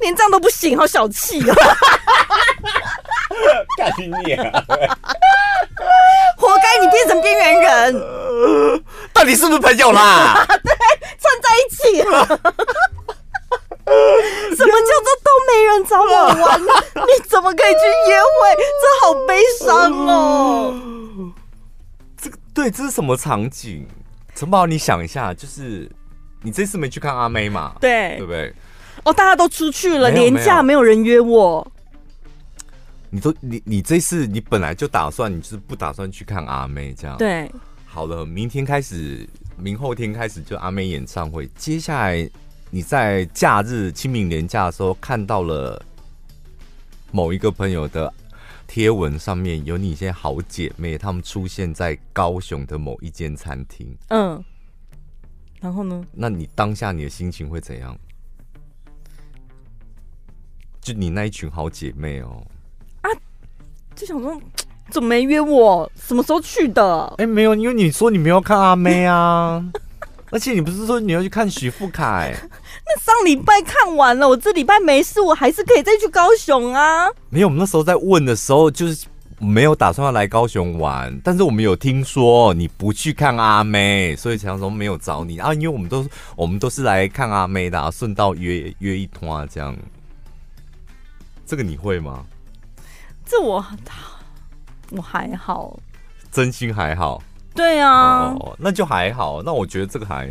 [0.00, 1.56] 连这样都不行，好小气啊！
[3.78, 4.64] 干你啊！
[6.36, 8.02] 活该你变成边缘人。
[9.14, 10.44] 到底是不是朋友啦？
[10.62, 10.74] 对，
[11.18, 12.40] 串在一起了。
[14.56, 16.06] 什么叫做都没人找我
[16.44, 16.60] 玩？
[17.06, 18.56] 你怎么可以去约会？
[18.80, 20.80] 这好悲伤哦！
[22.20, 23.86] 这个对，这是什么场景？
[24.34, 25.90] 陈宝，你想一下，就是
[26.42, 27.74] 你这次没去看阿妹嘛？
[27.80, 28.54] 对，对不对？
[29.04, 31.66] 哦，大家都出去了，年假没有人约我。
[33.10, 37.16] 你都你你这次你本来就打算，你就是不打算去看阿妹这样？
[37.16, 37.50] 对。
[37.86, 42.28] 好了，明天开始，明后天开始就阿妹演唱会，接下来。
[42.70, 45.80] 你在假日清明年假的时候看到了
[47.12, 48.12] 某一个朋友的
[48.66, 53.96] 贴文，上面有你一些好姐妹，她们出现在高雄的某一间餐厅。
[54.08, 54.44] 嗯，
[55.60, 56.04] 然后呢？
[56.12, 57.96] 那你当下你的心情会怎样？
[60.80, 62.44] 就你那一群好姐妹哦。
[63.02, 63.10] 啊，
[63.94, 64.38] 就想说
[64.90, 65.90] 怎么没约我？
[65.94, 67.06] 什么时候去的？
[67.18, 69.64] 哎、欸，没有，因为你说你没有看阿妹啊。
[70.32, 72.34] 而且你不是说你要去看许富凯？
[72.84, 77.08] 那上礼拜看完了，我这礼拜没事，我还是可以再去高雄啊。
[77.30, 79.06] 没有，我们那时候在问的时候，就是
[79.38, 85.54] 没有打算要来高雄玩，但是我们有听说你不去看阿妹，所以想说没有找你啊。
[85.54, 89.76] 因为我们都我们都是来看阿妹的，顺道约约一通啊这样。
[91.46, 92.24] 这个你会吗？
[93.24, 93.64] 这我
[94.90, 95.78] 我还好，
[96.32, 97.22] 真心还好。
[97.56, 99.42] 对啊，哦，那就还好。
[99.42, 100.28] 那我觉得这个还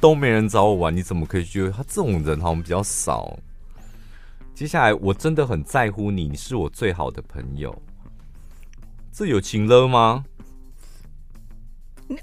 [0.00, 3.38] 都没人找我玩，你怎么可以觉得他这种人好像比较少？
[4.54, 7.74] 接下来我真的很在乎你，你是我最好的朋友。
[9.12, 10.24] 这有情了吗？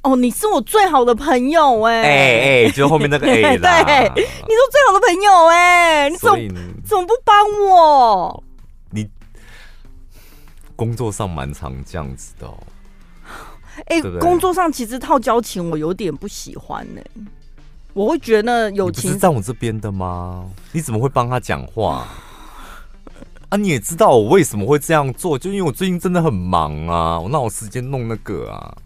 [0.03, 6.37] 哦，你是我最好的朋友哎哎哎，就后面那个 哎啦，对，你是我最好的朋友哎，你怎么
[6.85, 7.35] 怎么不帮
[7.69, 8.43] 我？
[8.91, 9.09] 你
[10.75, 12.57] 工作上蛮常这样子的哦。
[13.85, 17.21] 哎、欸，工作上其实套交情我有点不喜欢呢、欸。
[17.93, 20.49] 我会觉得友情是在我这边的吗？
[20.71, 22.07] 你怎么会帮他讲话？
[23.49, 28.77] 啊，你也知道我为什么会这样做，就因为我最近真的很忙啊，我哪有时间弄那个啊？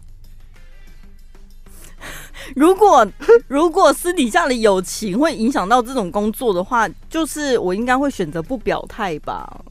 [2.56, 3.06] 如果
[3.48, 9.62] 如果私底下的友情会影响到这种工作的话，就是我应该会选择不表态吧。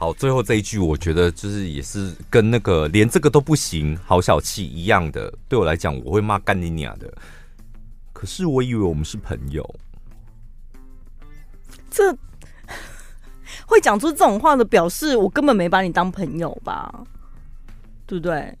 [0.00, 5.28] 好，最后这一句，我觉得就是也是跟那个连这个都不行，好小气一样的。
[5.48, 7.12] 对我来讲，我会骂干你娘的。
[8.12, 9.68] 可是我以为我们是朋友，
[11.90, 12.16] 这
[13.66, 16.94] 会讲出这种话的，表示我根本没把你当朋友吧？
[18.06, 18.56] 对不对？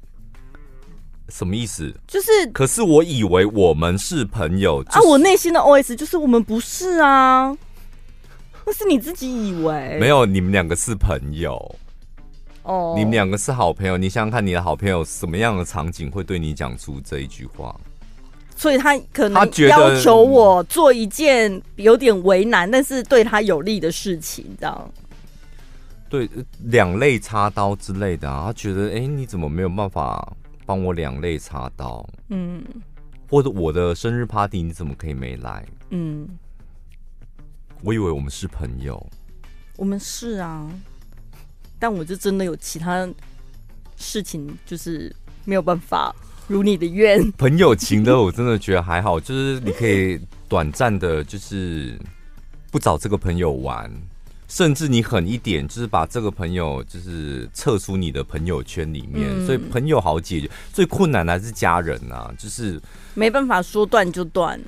[1.28, 1.94] 什么意思？
[2.08, 7.56] 就是，可是我以为我们是朋友，就是、啊，我内心的 OS 就是我们不是啊。
[8.68, 11.74] 那是你自己以为没有，你们两个是朋友
[12.64, 13.96] 哦，你们两个是好朋友。
[13.96, 17.74] 你想想看，你的好朋友什么样的场景会对你讲出这一句话？
[18.54, 24.92] 所以他可能要求我做一件有点为难，但是对他有利的事情，这样。
[26.10, 26.28] 对，
[26.64, 30.30] 两肋插刀之类的啊，他觉得，哎，你怎么没有办法
[30.66, 32.06] 帮我两肋插刀？
[32.28, 32.62] 嗯，
[33.30, 35.64] 或者我的生日 party 你怎么可以没来？
[35.88, 36.28] 嗯，
[37.82, 39.04] 我以为我们是朋友，
[39.76, 40.68] 我们是啊，
[41.78, 43.08] 但我就真的有其他
[43.96, 45.14] 事情，就是
[45.44, 46.14] 没有办法。
[46.48, 51.94] 如你的愿，朋友情的我真的觉得还好，就是你可以短暂的，就是
[52.70, 53.92] 不找这个朋友玩，
[54.48, 59.28] 甚至你狠一点，就是把这个朋友就是撤出你的朋友圈里面。
[59.28, 62.80] 嗯、所以朋友好解决，最困难的还是家人啊，就是
[63.12, 64.58] 没办法说断就断，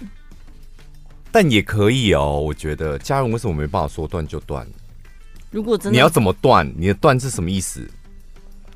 [1.33, 2.41] 但也可以哦。
[2.41, 4.67] 我觉得家人为什么没办法说断就断？
[5.51, 6.71] 如果真的你要怎么断？
[6.77, 7.89] 你的断是什么意思？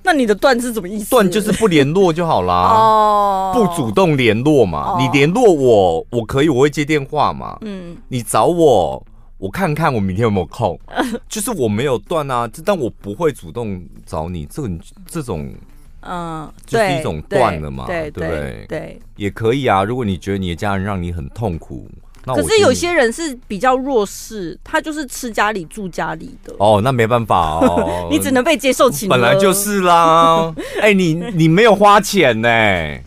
[0.02, 1.08] 那你的断是什么意思？
[1.08, 2.54] 断就是不联络就好啦。
[2.76, 4.92] 哦，不主动联络嘛。
[4.92, 7.56] 哦、你联络我，我可以，我会接电话嘛。
[7.62, 9.02] 嗯，你找我，
[9.38, 10.78] 我看看我明天有没有空。
[11.28, 14.44] 就是我没有断啊，但我不会主动找你。
[14.46, 15.54] 这种这种，
[16.00, 18.28] 嗯，就是一种断了嘛，对不对？
[18.28, 19.84] 对，对，也可以啊。
[19.84, 21.88] 如果你觉得你的家人让你很痛苦。
[22.26, 26.54] 可是有些人是比较弱势，他就是吃家里住家里的。
[26.58, 29.08] 哦，那没办法哦， 你只能被接受情。
[29.08, 30.52] 本来就是啦。
[30.80, 32.48] 哎、欸，你你没有花钱呢，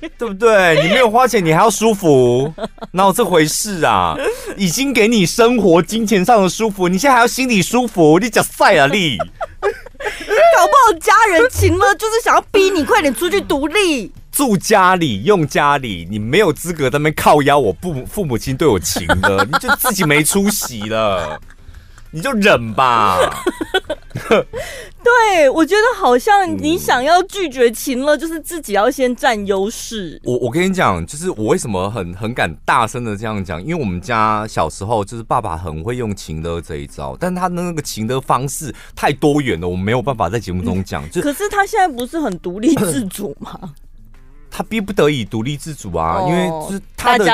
[0.00, 0.82] 对对不对？
[0.82, 2.52] 你没有花钱，你还要舒服，
[2.92, 4.16] 哪有这回事啊？
[4.56, 8.18] 已经给你生活金钱上的舒服，你现在还要心里舒服？
[8.18, 9.18] 你讲赛啊你？
[9.18, 14.12] 搞不好家人情了，就是想要逼你快点出去独立。
[14.36, 17.58] 住家里用家里，你没有资格在那边靠腰。
[17.58, 21.40] 我父父母亲对我情的， 你就自己没出息了，
[22.10, 23.18] 你就忍吧。
[25.02, 30.20] 对，我觉得好像你想要拒绝情勒，就是自己要先占优势。
[30.22, 41.08] 我我跟你讲，就是我为什么很很敢大声的这样讲，因为我们家小时候就是爸爸很会用情的这一招，但他的那个情的方式太多元了，我没有办法在节目中讲。
[41.10, 43.58] 就可是他现在不是很独立自主吗？
[44.56, 47.26] 他逼不得已独立自主啊，因为就是他的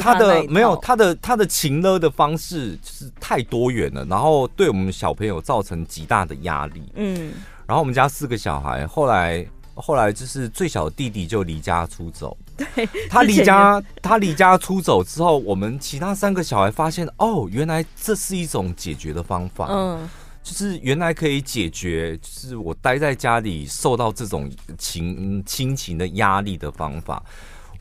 [0.00, 6.90] 他的没有他的他的情勒的方式就是太多元了，然后对我们小朋友造成极大的压力。
[6.94, 7.34] 嗯，
[7.66, 12.34] 然后我们家四个小孩，后来后来就是最小的弟弟就离家出走。
[12.56, 19.66] 对，他离家他离家出走之后，我们其他三个小孩发现哦，原来这是一种解决的方法。
[19.68, 20.08] 嗯。
[20.42, 27.22] 就是原来可以解决，就是我待在家里受到这种情亲情的压力的方法，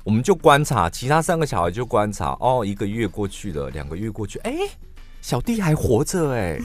[0.04, 4.54] 我们就观察其他三个小孩就观察哦，一个月过去了，两个月过去，哎，
[5.22, 6.60] 小弟还活着哎，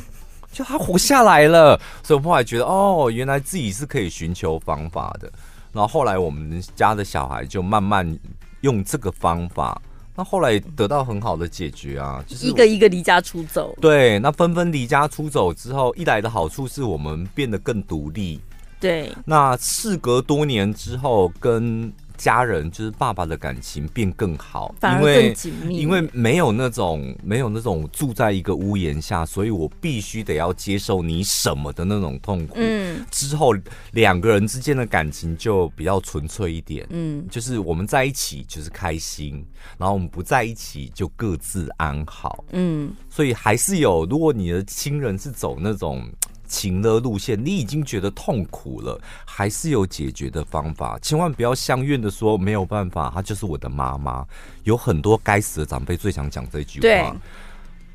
[0.52, 5.32] 就他活下来了，所以我后来觉得哦，原来自己是可以寻求方法的，
[5.72, 8.18] 然后后来我们家的小孩就慢慢
[8.62, 9.80] 用这个方法。
[10.14, 13.76] 那后来得到很好的解决啊，就是一个一个离家出走。
[13.80, 18.40] 对，那纷纷离家出走之后，一来的好处是我们变得更独立。
[18.78, 21.92] 对，那事隔多年之后跟。
[22.16, 24.74] 家人就是爸爸的感情变更好。
[24.82, 25.34] 因为
[25.68, 32.54] 因为没有那种没有那种住在一个屋檐下，所以我必须得要接受你什么的那种痛苦。
[32.56, 33.54] 嗯，之后
[33.92, 36.86] 两个人之间的感情就比较纯粹一点。
[36.90, 39.44] 嗯，就是我们在一起就是开心，
[39.78, 42.44] 然后我们不在一起就各自安好。
[42.52, 46.08] 嗯，所以还是有，如果你的亲人是走那种。
[46.54, 50.96] 情勒路线，你已经觉得痛苦了，还是有解决的方法。
[51.02, 54.24] 千万不要相怨的说没有办法，她就是我的妈妈。
[54.62, 57.16] 有很多该死的长辈最想讲这句话。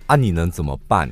[0.08, 1.10] 啊，你能怎么办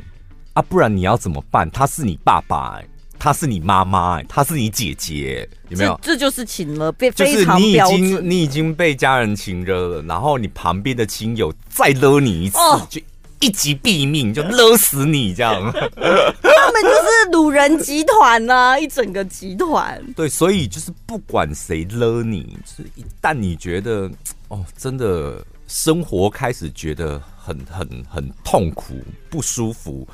[0.51, 0.61] 啊？
[0.61, 1.69] 不然你要怎么办？
[1.71, 5.97] 他是你爸爸、欸，他是你妈妈、欸，他是你姐姐，有没有？
[6.03, 13.01] 这，这就是情勒，非就是你已经你已经被家人情勒了，然后你旁边的亲友再勒你一次，哦、就。
[13.39, 15.71] 一击毙命，就勒死你这样。
[15.71, 20.03] 他们就是掳人集团呐、啊，一整个集团。
[20.15, 24.09] 对，所以就是不管谁勒你，就是一旦你觉得
[24.47, 28.95] 哦，真的生活开始觉得很很很痛苦、
[29.29, 30.07] 不舒服，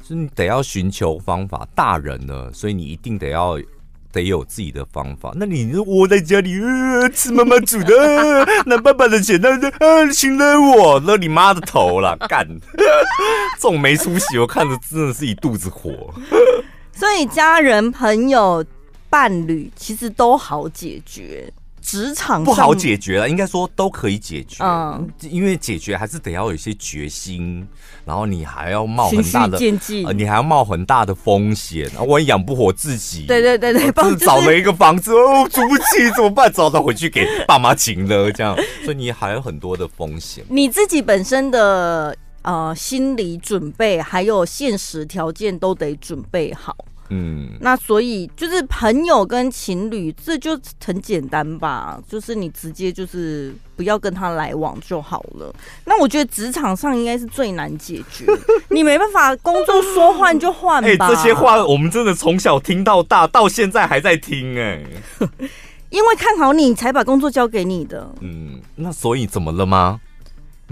[0.00, 1.66] 就是你得要寻求方法。
[1.74, 3.58] 大人了，所以你一定得要。
[4.12, 5.32] 得有自己的方法。
[5.34, 9.48] 那你窝在家里， 呃、吃妈妈煮的， 拿爸爸的钱，那
[9.80, 12.46] 呃，请了我，勒你妈的头了， 干！
[12.76, 16.12] 这种没出息，我看着真的是一肚子火。
[16.94, 18.64] 所以家人、朋友、
[19.08, 24.62] 伴侣其实都好解决，职场不好解决了，应该说都可以解决。
[24.62, 27.66] 嗯，因为解决还是得要有一些决心，
[28.04, 29.58] 然后你还要冒很大的，
[30.06, 31.82] 呃、你还要冒很大的风险。
[31.92, 36.50] 然后万一养不活自己，对对对对，就是找了一个房子哦，租不起怎么办？
[36.52, 40.44] 早早回去给爸妈请了，这样， 所以你还有很多的风险。
[40.48, 46.76] 你自己本身的呃心理准备，还有现实条件都得准备好。
[47.14, 52.00] 嗯，那所以就是朋友跟情侣，这就很简单吧？
[52.08, 55.54] 就是你直接就是不要跟他来往就好了。
[55.84, 58.24] 那我觉得职场上应该是最难解决，
[58.70, 61.06] 你没办法工作说换就换吧？
[61.06, 64.82] 哎，这些话我们真的从小听到大，到现在还在听哎。
[65.90, 68.10] 因为看好你才把工作交给你的。
[68.22, 70.00] 嗯，那所以怎么了吗？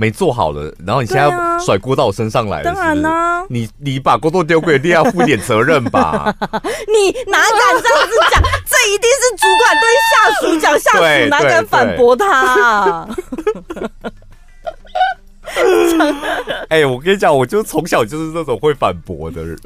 [0.00, 2.74] 没做好了，然后你现在要甩锅到我身上来了是是？
[2.74, 6.34] 当然呢，你你把工作丢给你，要负点责任吧？
[6.40, 8.42] 你哪敢这样子讲？
[8.64, 13.06] 这一定是主管对下属讲，下属哪敢反驳他？
[16.70, 19.58] 哎、欸，我跟你讲，我就从小就是那种会反驳的人，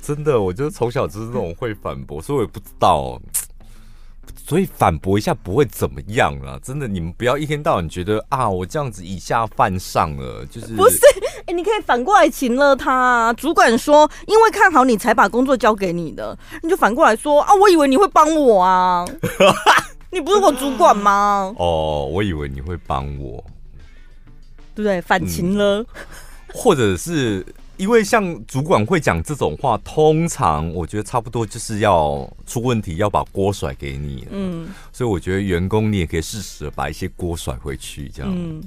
[0.00, 3.20] 真的，我就从小就是那种会反驳，所以我也不知道。
[4.48, 6.58] 所以反驳一下不会怎么样啊！
[6.62, 10.96] 真的，你们不要一天到晚觉得啊，我这样子以下犯上了，就是不是？
[11.40, 13.32] 哎、欸，你可以反过来请了他、啊。
[13.34, 19.04] 主管说，因为看好你才把工作交给你的，你就反过来说啊，我以为你会帮我啊，
[20.10, 21.54] 你不是我主管吗？
[21.58, 23.44] 哦，我以为你会帮我，
[24.74, 24.98] 对不对？
[25.02, 25.86] 反请了、嗯，
[26.54, 27.44] 或者是。
[27.78, 34.26] 因为像主管会讲这种话，通常我觉得差不多就是要出问题，要把锅甩给你。
[34.30, 38.32] 嗯，所以我觉得员工你也可以适时的把一些锅甩回去，这样。
[38.34, 38.60] 嗯，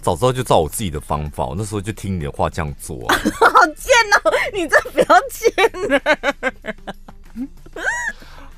[0.00, 2.96] 早知道就照我自己的方法，我那时候就听你的话这样做。
[3.08, 4.32] 好贱哦！
[4.54, 6.00] 你这不要贱了。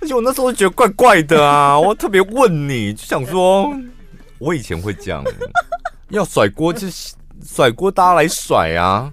[0.00, 3.74] 而且我那时候觉得怪怪的啊，我特别问你，就想说，
[4.38, 5.24] 我以前会这样，
[6.10, 7.14] 要甩锅就是。
[7.45, 9.12] 甩锅大家来甩啊！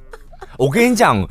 [0.58, 1.28] 我跟你讲，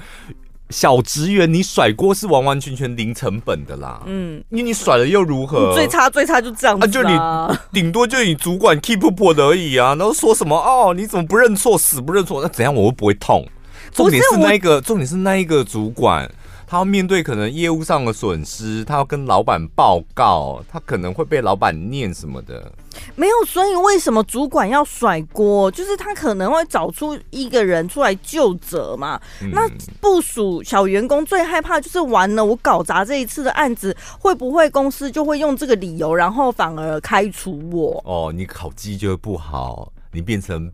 [0.70, 4.02] 小职员你甩锅是完完全全零成本的啦。
[4.06, 5.72] 嗯，因为你甩了又如何？
[5.74, 6.90] 最差最差就这样子啊！
[6.90, 9.94] 就你顶多就你主管 keep up 的而已啊。
[9.94, 10.92] 然后说什么哦？
[10.94, 11.78] 你怎么不认错？
[11.78, 12.42] 死不认错？
[12.42, 13.46] 那怎样我会不会痛？
[13.92, 16.30] 重点是那一个，重点是那一个主管。
[16.74, 22.68] 他要面对可能业务上的损失，他要跟老板报告，他可能会被老板念什么的。
[23.14, 25.70] 没有，所以为什么主管要甩锅？
[25.70, 29.20] 就是他可能会找出一个人出来就责嘛。
[29.40, 29.68] 嗯、那
[30.00, 38.02] 部署小员工最害怕就是完了，我搞砸这一次的案子，会不会公司就会用这个理由，然后反而开除我？
[38.04, 40.68] 哦，你考绩就会不好，你变成。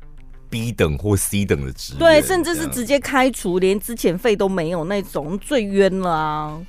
[0.50, 6.60] B 等或 C 等的职，对，甚至是直接开除，连之前费都没有那种，最冤了啊！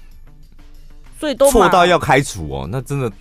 [1.19, 3.11] 所以都错到要开除哦，那真的，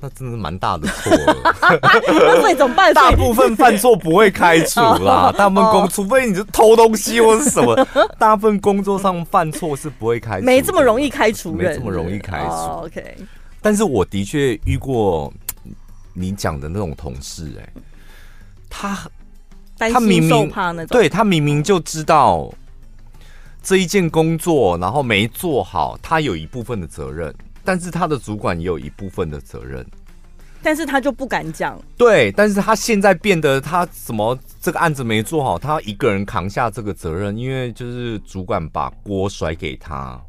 [0.00, 1.36] 那真的蛮大的错了。
[1.80, 2.92] 那以怎么办？
[2.92, 7.74] 大部分犯错不会开除啦，大部分工，除非你是偷东西或是什么，
[8.18, 12.50] 大部分工作上犯错是不会开除，没这么容易开除，没这么容易开除。
[12.50, 13.16] Oh, OK，
[13.60, 15.32] 但是我的确遇过
[16.12, 17.72] 你讲的那种同事，哎，
[18.68, 18.98] 他。
[19.90, 20.50] 他明明
[20.88, 22.52] 对他明明就知道
[23.62, 29.86] 这一件工作，然后没做好，他有一部分的责任，但是他的主管也有一部分的责任，
[30.62, 31.80] 但是他就不敢讲。
[31.96, 40.20] 对，但是他现在变得他什么这个案子没做好，他一个人扛下这个责任，因为就是主管把锅甩给他。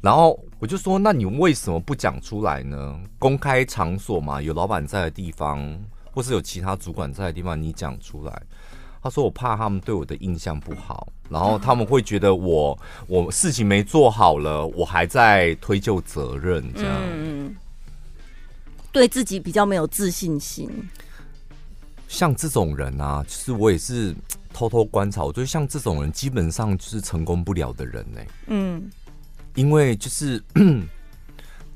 [0.00, 2.98] 然后我就说，那你为什么不讲出来呢？
[3.18, 5.78] 公开场所嘛，有老板在的地方，
[6.10, 8.42] 或是有其他主管在的地方，你讲出来。
[9.02, 17.56] 他说：“我怕他们对我的印象不好，然后他们会觉得我我事情没做好了，我还在推就责任，这样，嗯，
[18.92, 20.70] 对自己比较没有自信心。
[22.08, 24.14] 像这种人啊，其实我也是
[24.52, 28.20] 偷偷观察，我觉得像这种人基本上就是成功不了的人呢。
[28.48, 28.90] 嗯，
[29.54, 30.42] 因为就是。”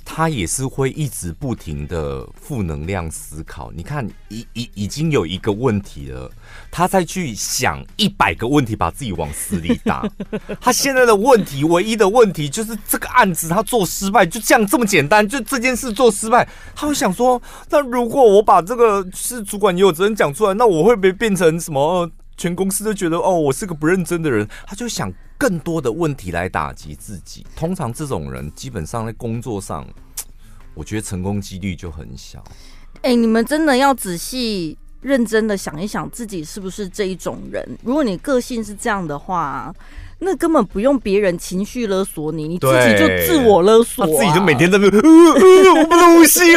[0.05, 3.73] 他也是会一直不停的负能量思考。
[3.75, 6.31] 你看，已已已经有一个问题了，
[6.71, 10.07] 他再去想一百个问题，把自己往死里打。
[10.61, 16.47] 他现在的问题，唯一的问题就是这个案子他做失败，就这样这么简单，就这件事做失败。
[16.75, 17.41] 他会想说，
[17.71, 22.11] 那如果我把这个是主管也有责任讲出来，那我会不会变成什么？
[22.37, 24.49] 全公司都觉得哦，我是个不认真的人。
[24.67, 27.47] 他就想更多的问题来打击自己。
[27.57, 29.87] 通常这种人基本上在工作上，
[30.75, 32.43] 我觉得成功几率就很小。
[33.03, 37.79] 哎、欸，你们真的要仔细认真的想一想，自己是不是这一种人？
[37.83, 39.75] 如果你个性是这样的话，
[40.21, 46.41] 那根本不用别人情绪勒索你，你自己就自我勒索、啊，自己就每天在那边，呃呃，我不能呼吸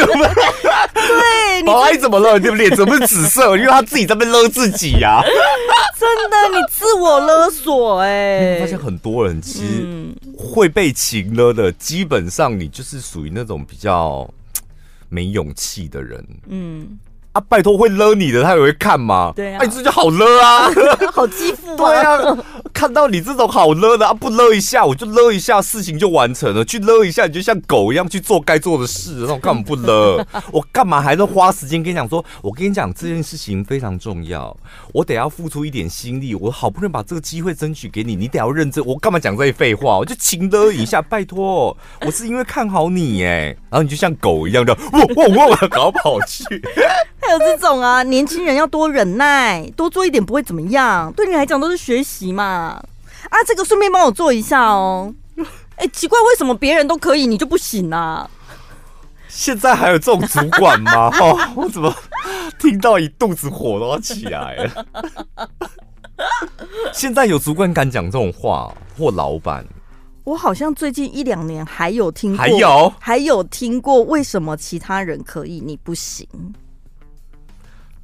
[1.68, 2.40] 宝爱怎么了？
[2.40, 3.56] 对不对怎么是紫色？
[3.56, 5.22] 因为他自己在被勒自己呀、啊。
[5.98, 8.60] 真的，你自我勒索哎、欸！
[8.60, 14.28] 发现很多人其实会被情勒的，基本上你就是属于那种比较
[15.08, 16.24] 没勇气的人。
[16.48, 16.98] 嗯。
[17.38, 19.32] 啊，拜托，会勒你的，他也会看吗？
[19.36, 20.68] 对啊，哎，这就好勒啊，
[21.14, 21.76] 好欺负啊。
[21.76, 22.36] 对啊，
[22.74, 26.64] 看到你这种好勒的啊，不勒一下我就勒一下，事情就完成了。
[26.64, 30.26] 去勒一下，你就像狗一样去做该做的事，那我干嘛不勒？
[30.50, 32.24] 我干嘛还是花时间跟你讲说？
[32.42, 34.54] 我跟你讲这件事情非常重要，
[34.92, 36.34] 我得要付出一点心力。
[36.34, 38.84] 我好不容易把这个机会争取给你，你得要认真。
[38.84, 39.96] 我干嘛讲这些废话？
[39.98, 44.76] 我就情勒一下， 拜托，我是因为看好你哎，然后你就像狗一样的，
[45.14, 46.44] 汪汪汪，搞跑去。
[47.28, 52.82] 还有这种啊， 年轻人要多忍耐，多做一点不会怎么样，对你来讲都是学习嘛。
[53.28, 55.12] 啊，这个顺便帮我做一下哦。
[55.76, 58.28] 哎、欸，奇怪，为什么别人都可以，你就不行啊？
[59.28, 61.10] 现在还有这种主管吗？
[61.20, 61.94] 哦，我怎么
[62.58, 64.86] 听到一肚子火都要起来了？
[66.94, 69.64] 现在有主管敢讲这种话，或老板？
[70.24, 76.26] 我好像最近一两年还有听过，还有还有听过，为什么其他人可以，你不行？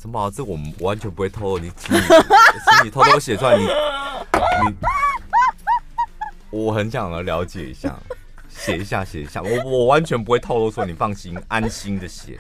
[0.05, 0.31] 怎么？
[0.37, 1.59] 这我们完全不会透露。
[1.59, 3.57] 你请你，请你偷偷写出来。
[3.57, 3.71] 你你，
[6.51, 7.97] 我很想要了解一下，
[8.51, 9.41] 写一下，写一下。
[9.41, 12.39] 我我完全不会透露，说你放心，安心的写。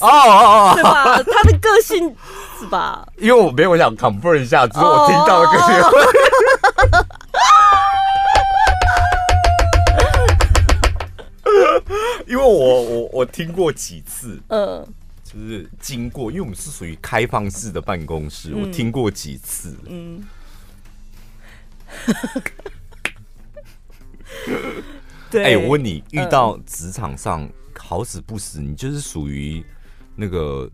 [0.00, 1.16] 哦哦哦，对吧？
[1.22, 2.14] 他的个性
[2.60, 3.08] 是吧？
[3.16, 5.68] 因为我没有想 confirm 一下，只是我听到的个性。
[12.26, 14.86] 因为我我我听过几次，嗯。
[15.26, 19.76] 就是经过，因为我们是属于开放式的办公室，嗯、我听过几次。
[19.86, 20.22] 嗯，
[25.28, 25.42] 对。
[25.42, 29.64] 哎、欸，我问你，遇到职场上好死不死，你就是属于
[30.14, 30.70] 那个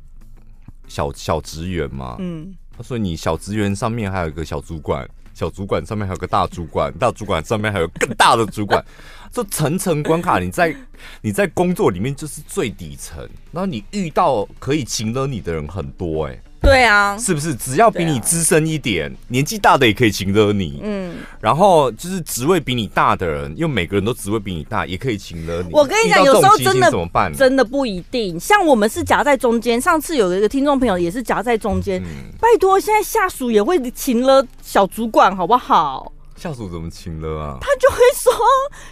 [0.86, 2.16] 小小职员吗？
[2.18, 8.85] 嗯，他说你小职员上面还有一个小主管，小主管上面还有个大主管， 大主管上面还有更大的主管。
[9.33, 10.76] 这层层关卡，你在
[11.22, 17.54] 你在工作里面就是最底层，然后你遇到可以情勒你的人很多，哎，对啊，是不是？
[17.54, 25.70] 只要比你资深一点，年纪大的也可以情勒你，嗯，然后就是职位比你大的人，因为每个人都职位比你大，也可以情勒你。
[25.72, 27.32] 我跟你讲，有时候真的怎么办？
[27.34, 28.38] 真的不一定。
[28.38, 32.00] 像我们是夹在中间，上次有一个听众朋友也是夹在中间，
[32.40, 36.12] 拜托，现在下属也会请了小主管，好不好？
[36.36, 37.58] 下属怎么请了啊？
[37.60, 38.32] 他就会说，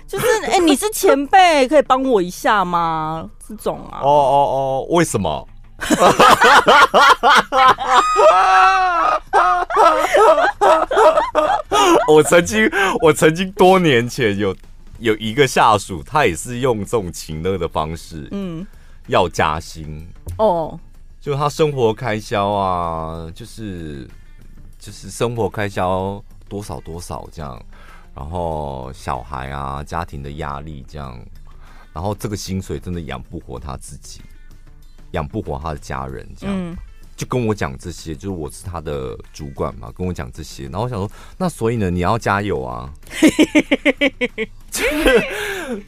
[0.06, 3.28] 就是哎、欸，你是前辈，可以帮我一下吗？
[3.48, 3.98] 这种啊。
[4.02, 5.46] 哦哦哦，为什么？
[12.08, 12.70] 我曾经，
[13.02, 14.56] 我曾经多年前有
[14.98, 18.66] 有一个下属，他也是用这种情勒的方式，嗯，
[19.06, 20.08] 要加薪。
[20.38, 20.78] 哦，
[21.20, 24.08] 就他生活开销啊，就是
[24.78, 26.22] 就是生活开销。
[26.48, 27.64] 多少多少这样，
[28.12, 31.16] 然后小孩啊，家庭的压力这样，
[31.92, 34.20] 然后这个薪水真的养不活他自己，
[35.12, 36.54] 养不活他的家人这样。
[36.56, 36.76] 嗯
[37.16, 42.90] 就跟我讲这些，就是我是他的主管嘛，跟我讲这些，然后我想说，那所以呢，你要加油啊！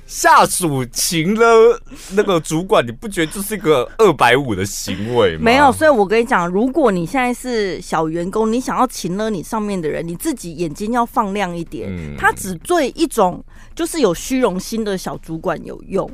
[0.07, 5.43] 下属情勒那个主管，你不觉得这是一个二百五的行为吗？
[5.43, 11.89] 没有，所以我跟你讲，如果你现在是小员工，你想要情勒你上面的人，你自己眼睛要放亮一点。
[11.91, 13.43] 嗯、他只对一种
[13.75, 16.11] 就是有虚荣心的小主管有用，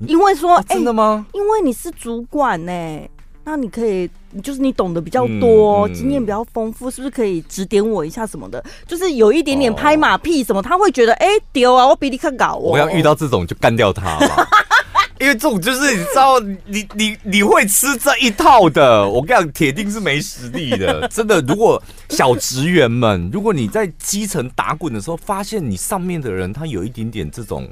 [0.00, 1.38] 因为说、啊、真的吗、欸？
[1.38, 3.10] 因为你是主管呢、欸。
[3.46, 4.08] 那你可以，
[4.42, 8.64] 就是你懂得比较多，经验比较丰富，是不是可以指点我一下什么的？
[8.86, 12.54] 就是有一点点拍马屁什么，他会觉得哎丢啊，我比你更搞。
[12.54, 14.48] 我要遇到这种就干掉他了，
[15.20, 19.06] 因为这种就是你知道，你你你会吃这一套的。
[19.06, 21.42] 我跟你讲，铁定是没实力的， 真的。
[21.42, 27.68] 如果小职员们，如果你在基层打滚的时候，发现你上面的人他有一点点这种。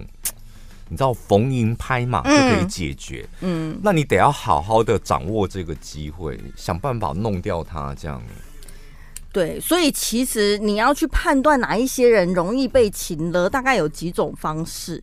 [0.93, 8.22] 你知道逢迎拍马就可以解决，嗯，嗯，那你得要好好的掌握这个机会，想办法弄掉他，这样。
[9.32, 15.03] 对，所以其实你要去判断哪一些人容易被擒了，大概有几种方式。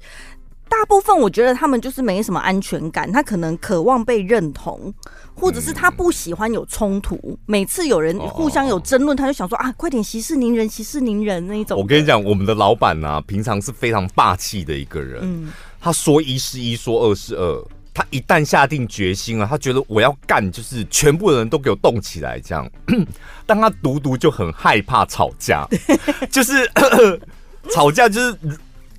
[0.69, 4.93] 大部分我觉得他们就是没什么安全感，他可能渴望被认同，
[5.33, 7.19] 或者是他不喜欢有冲突。
[7.23, 11.75] 嗯、每次有人互相有争论，他就想说啊，快点息事宁人，息事宁人那一种。
[11.75, 15.21] 我跟你讲，我们的老板呢、啊，平常是非常霸气的一个人。
[15.23, 22.69] 嗯他说一是一，说二是二，他一旦下定决心了，他觉得我要干，就是全部人都给我动起来这样。
[23.45, 25.67] 但他独独就很害怕吵架，
[26.29, 26.69] 就是
[27.71, 28.37] 吵架，就是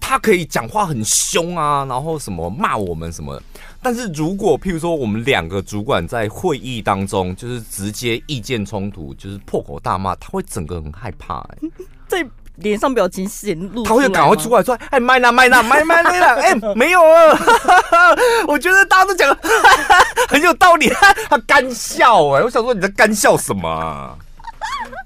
[0.01, 3.41] 他可以讲话很凶啊，然后什么骂我们什么。
[3.83, 11.59] 但是如果譬如说我们两个主管在会议当中，就是直接意见冲突，就是破口大骂，他会整个很害怕、欸。
[12.09, 12.27] 在
[12.61, 17.39] 脸上表情显露，他会赶快出来说：“哎，麦娜麦娜麦麦麦娜， 哎，没有啊。
[18.49, 19.37] ”我觉得大家都讲
[20.29, 20.89] 很有道理，
[21.29, 24.15] 他干笑哎、欸，我想说你在干笑什么、啊？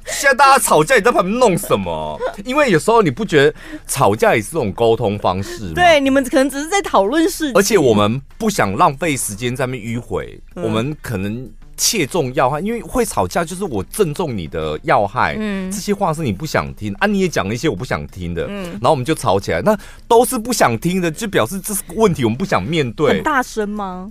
[0.06, 2.20] 现在大家吵架，你在旁边弄什么？
[2.44, 3.54] 因为有时候你不觉得
[3.86, 5.72] 吵架也是这种沟通方式吗？
[5.74, 11.48] 对，你们可能只是在讨论事情，而且我们不想浪费时间在那边迂回，嗯、我们可能
[11.84, 19.76] 切中要害，因为会吵架就是我正中你的要害，嗯，这些话是你不想听啊，你也讲了一些我不想听的，嗯，然后我们就吵起来，那
[20.08, 23.10] 都是不想听的，就表示这是个问题，我们不想面对。
[23.10, 24.10] 很大声吗？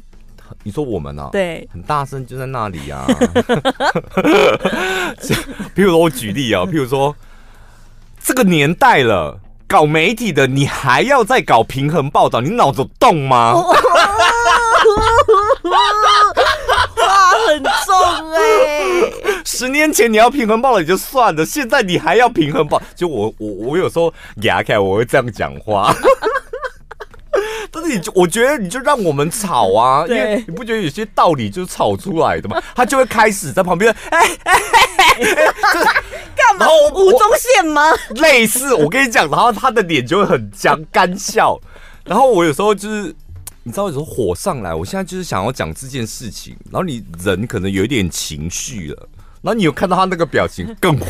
[0.62, 1.30] 你说我们呢、啊？
[1.32, 3.08] 对，很大声，就在那里啊。
[5.74, 7.16] 比如说我举例啊，譬如说
[8.22, 13.56] 这个年代了，搞媒体的你还要再搞平衡报道，你脑子有动吗？
[17.62, 19.14] 话很重哎、欸。
[19.46, 25.94] 十年前你要平衡报了也就算了，现在你还要平衡报， 就我我我有时候牙开，我会这样讲话。
[27.72, 32.62] 但是你就我觉得你就让我们吵啊，因为你不觉得有些道理就是吵出来的吗？
[32.76, 34.54] 他就会开始在旁边，哎哎
[34.96, 35.18] 哎，
[36.36, 36.68] 干嘛？
[36.94, 37.92] 吴宗宪吗？
[38.16, 41.60] 类似，我跟你讲，然后他的脸就会很僵干笑。
[42.06, 43.16] 然后我有时候就是，
[43.64, 49.10] 你知道，有时候火上来，我现在就是想要讲这件事情，然后你人可能有一点情绪了，
[49.42, 51.06] 然后你有看到他那个表情更火。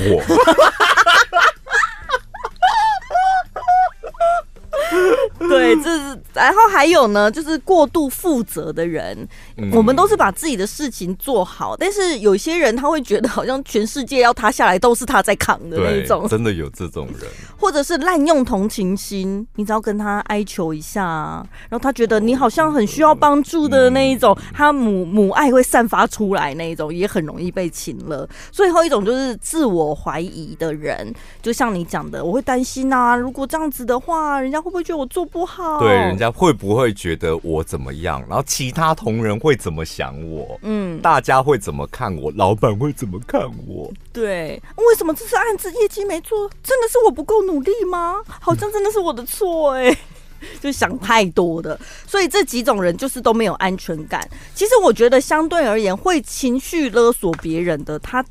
[5.50, 9.28] 对，这是然后还有呢，就是过度负责的人，
[9.58, 28.28] 嗯、我们都是把自己的事情做好，但是有些人他会觉得好像全世界要塌下来都是他在扛的那一种，真的有这种人， 或者是滥用同情心，你只要跟他哀求一下，然后他觉得你好像很需要帮助的那一种，他母母爱会散发出来那一种，也很容易被擒了。
[28.52, 35.80] 最后一种就是自我怀疑的人，就像你讲的，我会担心啊，如果这样子的话，人家会不会觉得我做不好？
[35.80, 38.24] 对，人家会不会觉得我怎么样？
[38.30, 40.60] 然后其他同仁会怎么想我？
[40.62, 42.32] 嗯，大家会怎么看我？
[42.36, 43.92] 老板会怎么看我？
[44.14, 46.48] 对，为什么这次案子业绩没做？
[46.62, 48.22] 真的是我不够努力吗？
[48.28, 49.98] 好像真的是我的错哎、欸，
[50.62, 51.80] 就想太多的。
[52.08, 54.30] 所以这几种人就是都没有安全感。
[54.54, 58.24] 其实我觉得相对而言，会情绪勒索别人的，他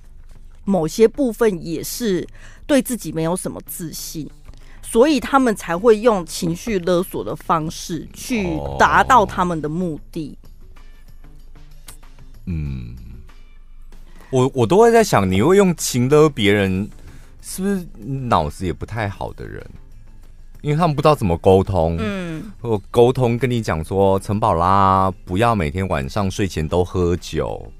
[0.65, 2.25] 某些部分也是
[2.65, 4.31] 对自己没有什么自信。
[4.93, 8.47] 所以他们才会用情绪勒索的方式去
[8.79, 10.37] 达到他们的目的。
[12.45, 12.95] 嗯，
[14.29, 16.91] 我我都会在想，你会用情勒别人，
[17.41, 19.67] 是不是脑子也不太好的人？
[20.61, 21.97] 因为他们不知道怎么沟通。
[21.99, 27.73] 嗯，或沟通跟你讲说，陈宝拉不要每天晚上睡前都喝酒，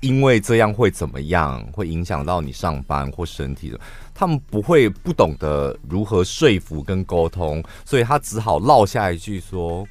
[0.00, 1.62] 因为这样会怎么样？
[1.70, 3.78] 会影响到你上班或身体的。
[4.18, 9.86] 他们不会不懂得如何说服跟沟通，所以他只好落下一句说：“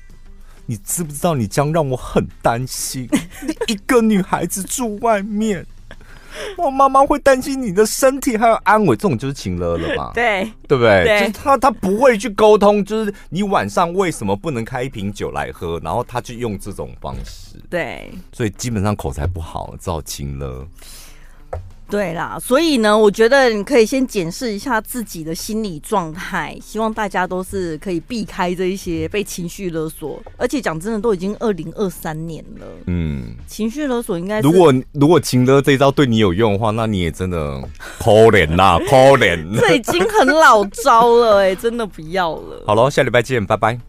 [0.68, 3.08] 你知不知道你将让我很担心？
[3.48, 5.66] 你一个女孩子住外面，
[6.60, 10.12] 我妈妈会担心你的身体还有安危。”这种就是情勒了吧？
[10.16, 11.06] 对，对不对？
[11.06, 15.80] 对，就是他他不会去沟通，就是你晚上为什么不能开一瓶酒来喝？
[15.82, 17.56] 然后他就用这种方式。
[17.70, 20.68] 对，所以基本上口才不好，只好情勒。
[21.90, 26.58] 对啦，所以呢，我觉得你可以先检视一下自己的心理状态。
[26.62, 32.66] 希望大家都是可以避开这一些被情绪勒索，而且讲真的，都已经二零二三年了。
[32.88, 37.62] 嗯，情绪勒索应该，如果如果情勒这一招对你有用的话，那你也真的
[38.00, 39.60] 可怜呐， 可怜。
[39.60, 42.64] 这已经很老招了，哎，真的不要了。
[42.68, 43.88] 好喽，下礼拜见，拜拜。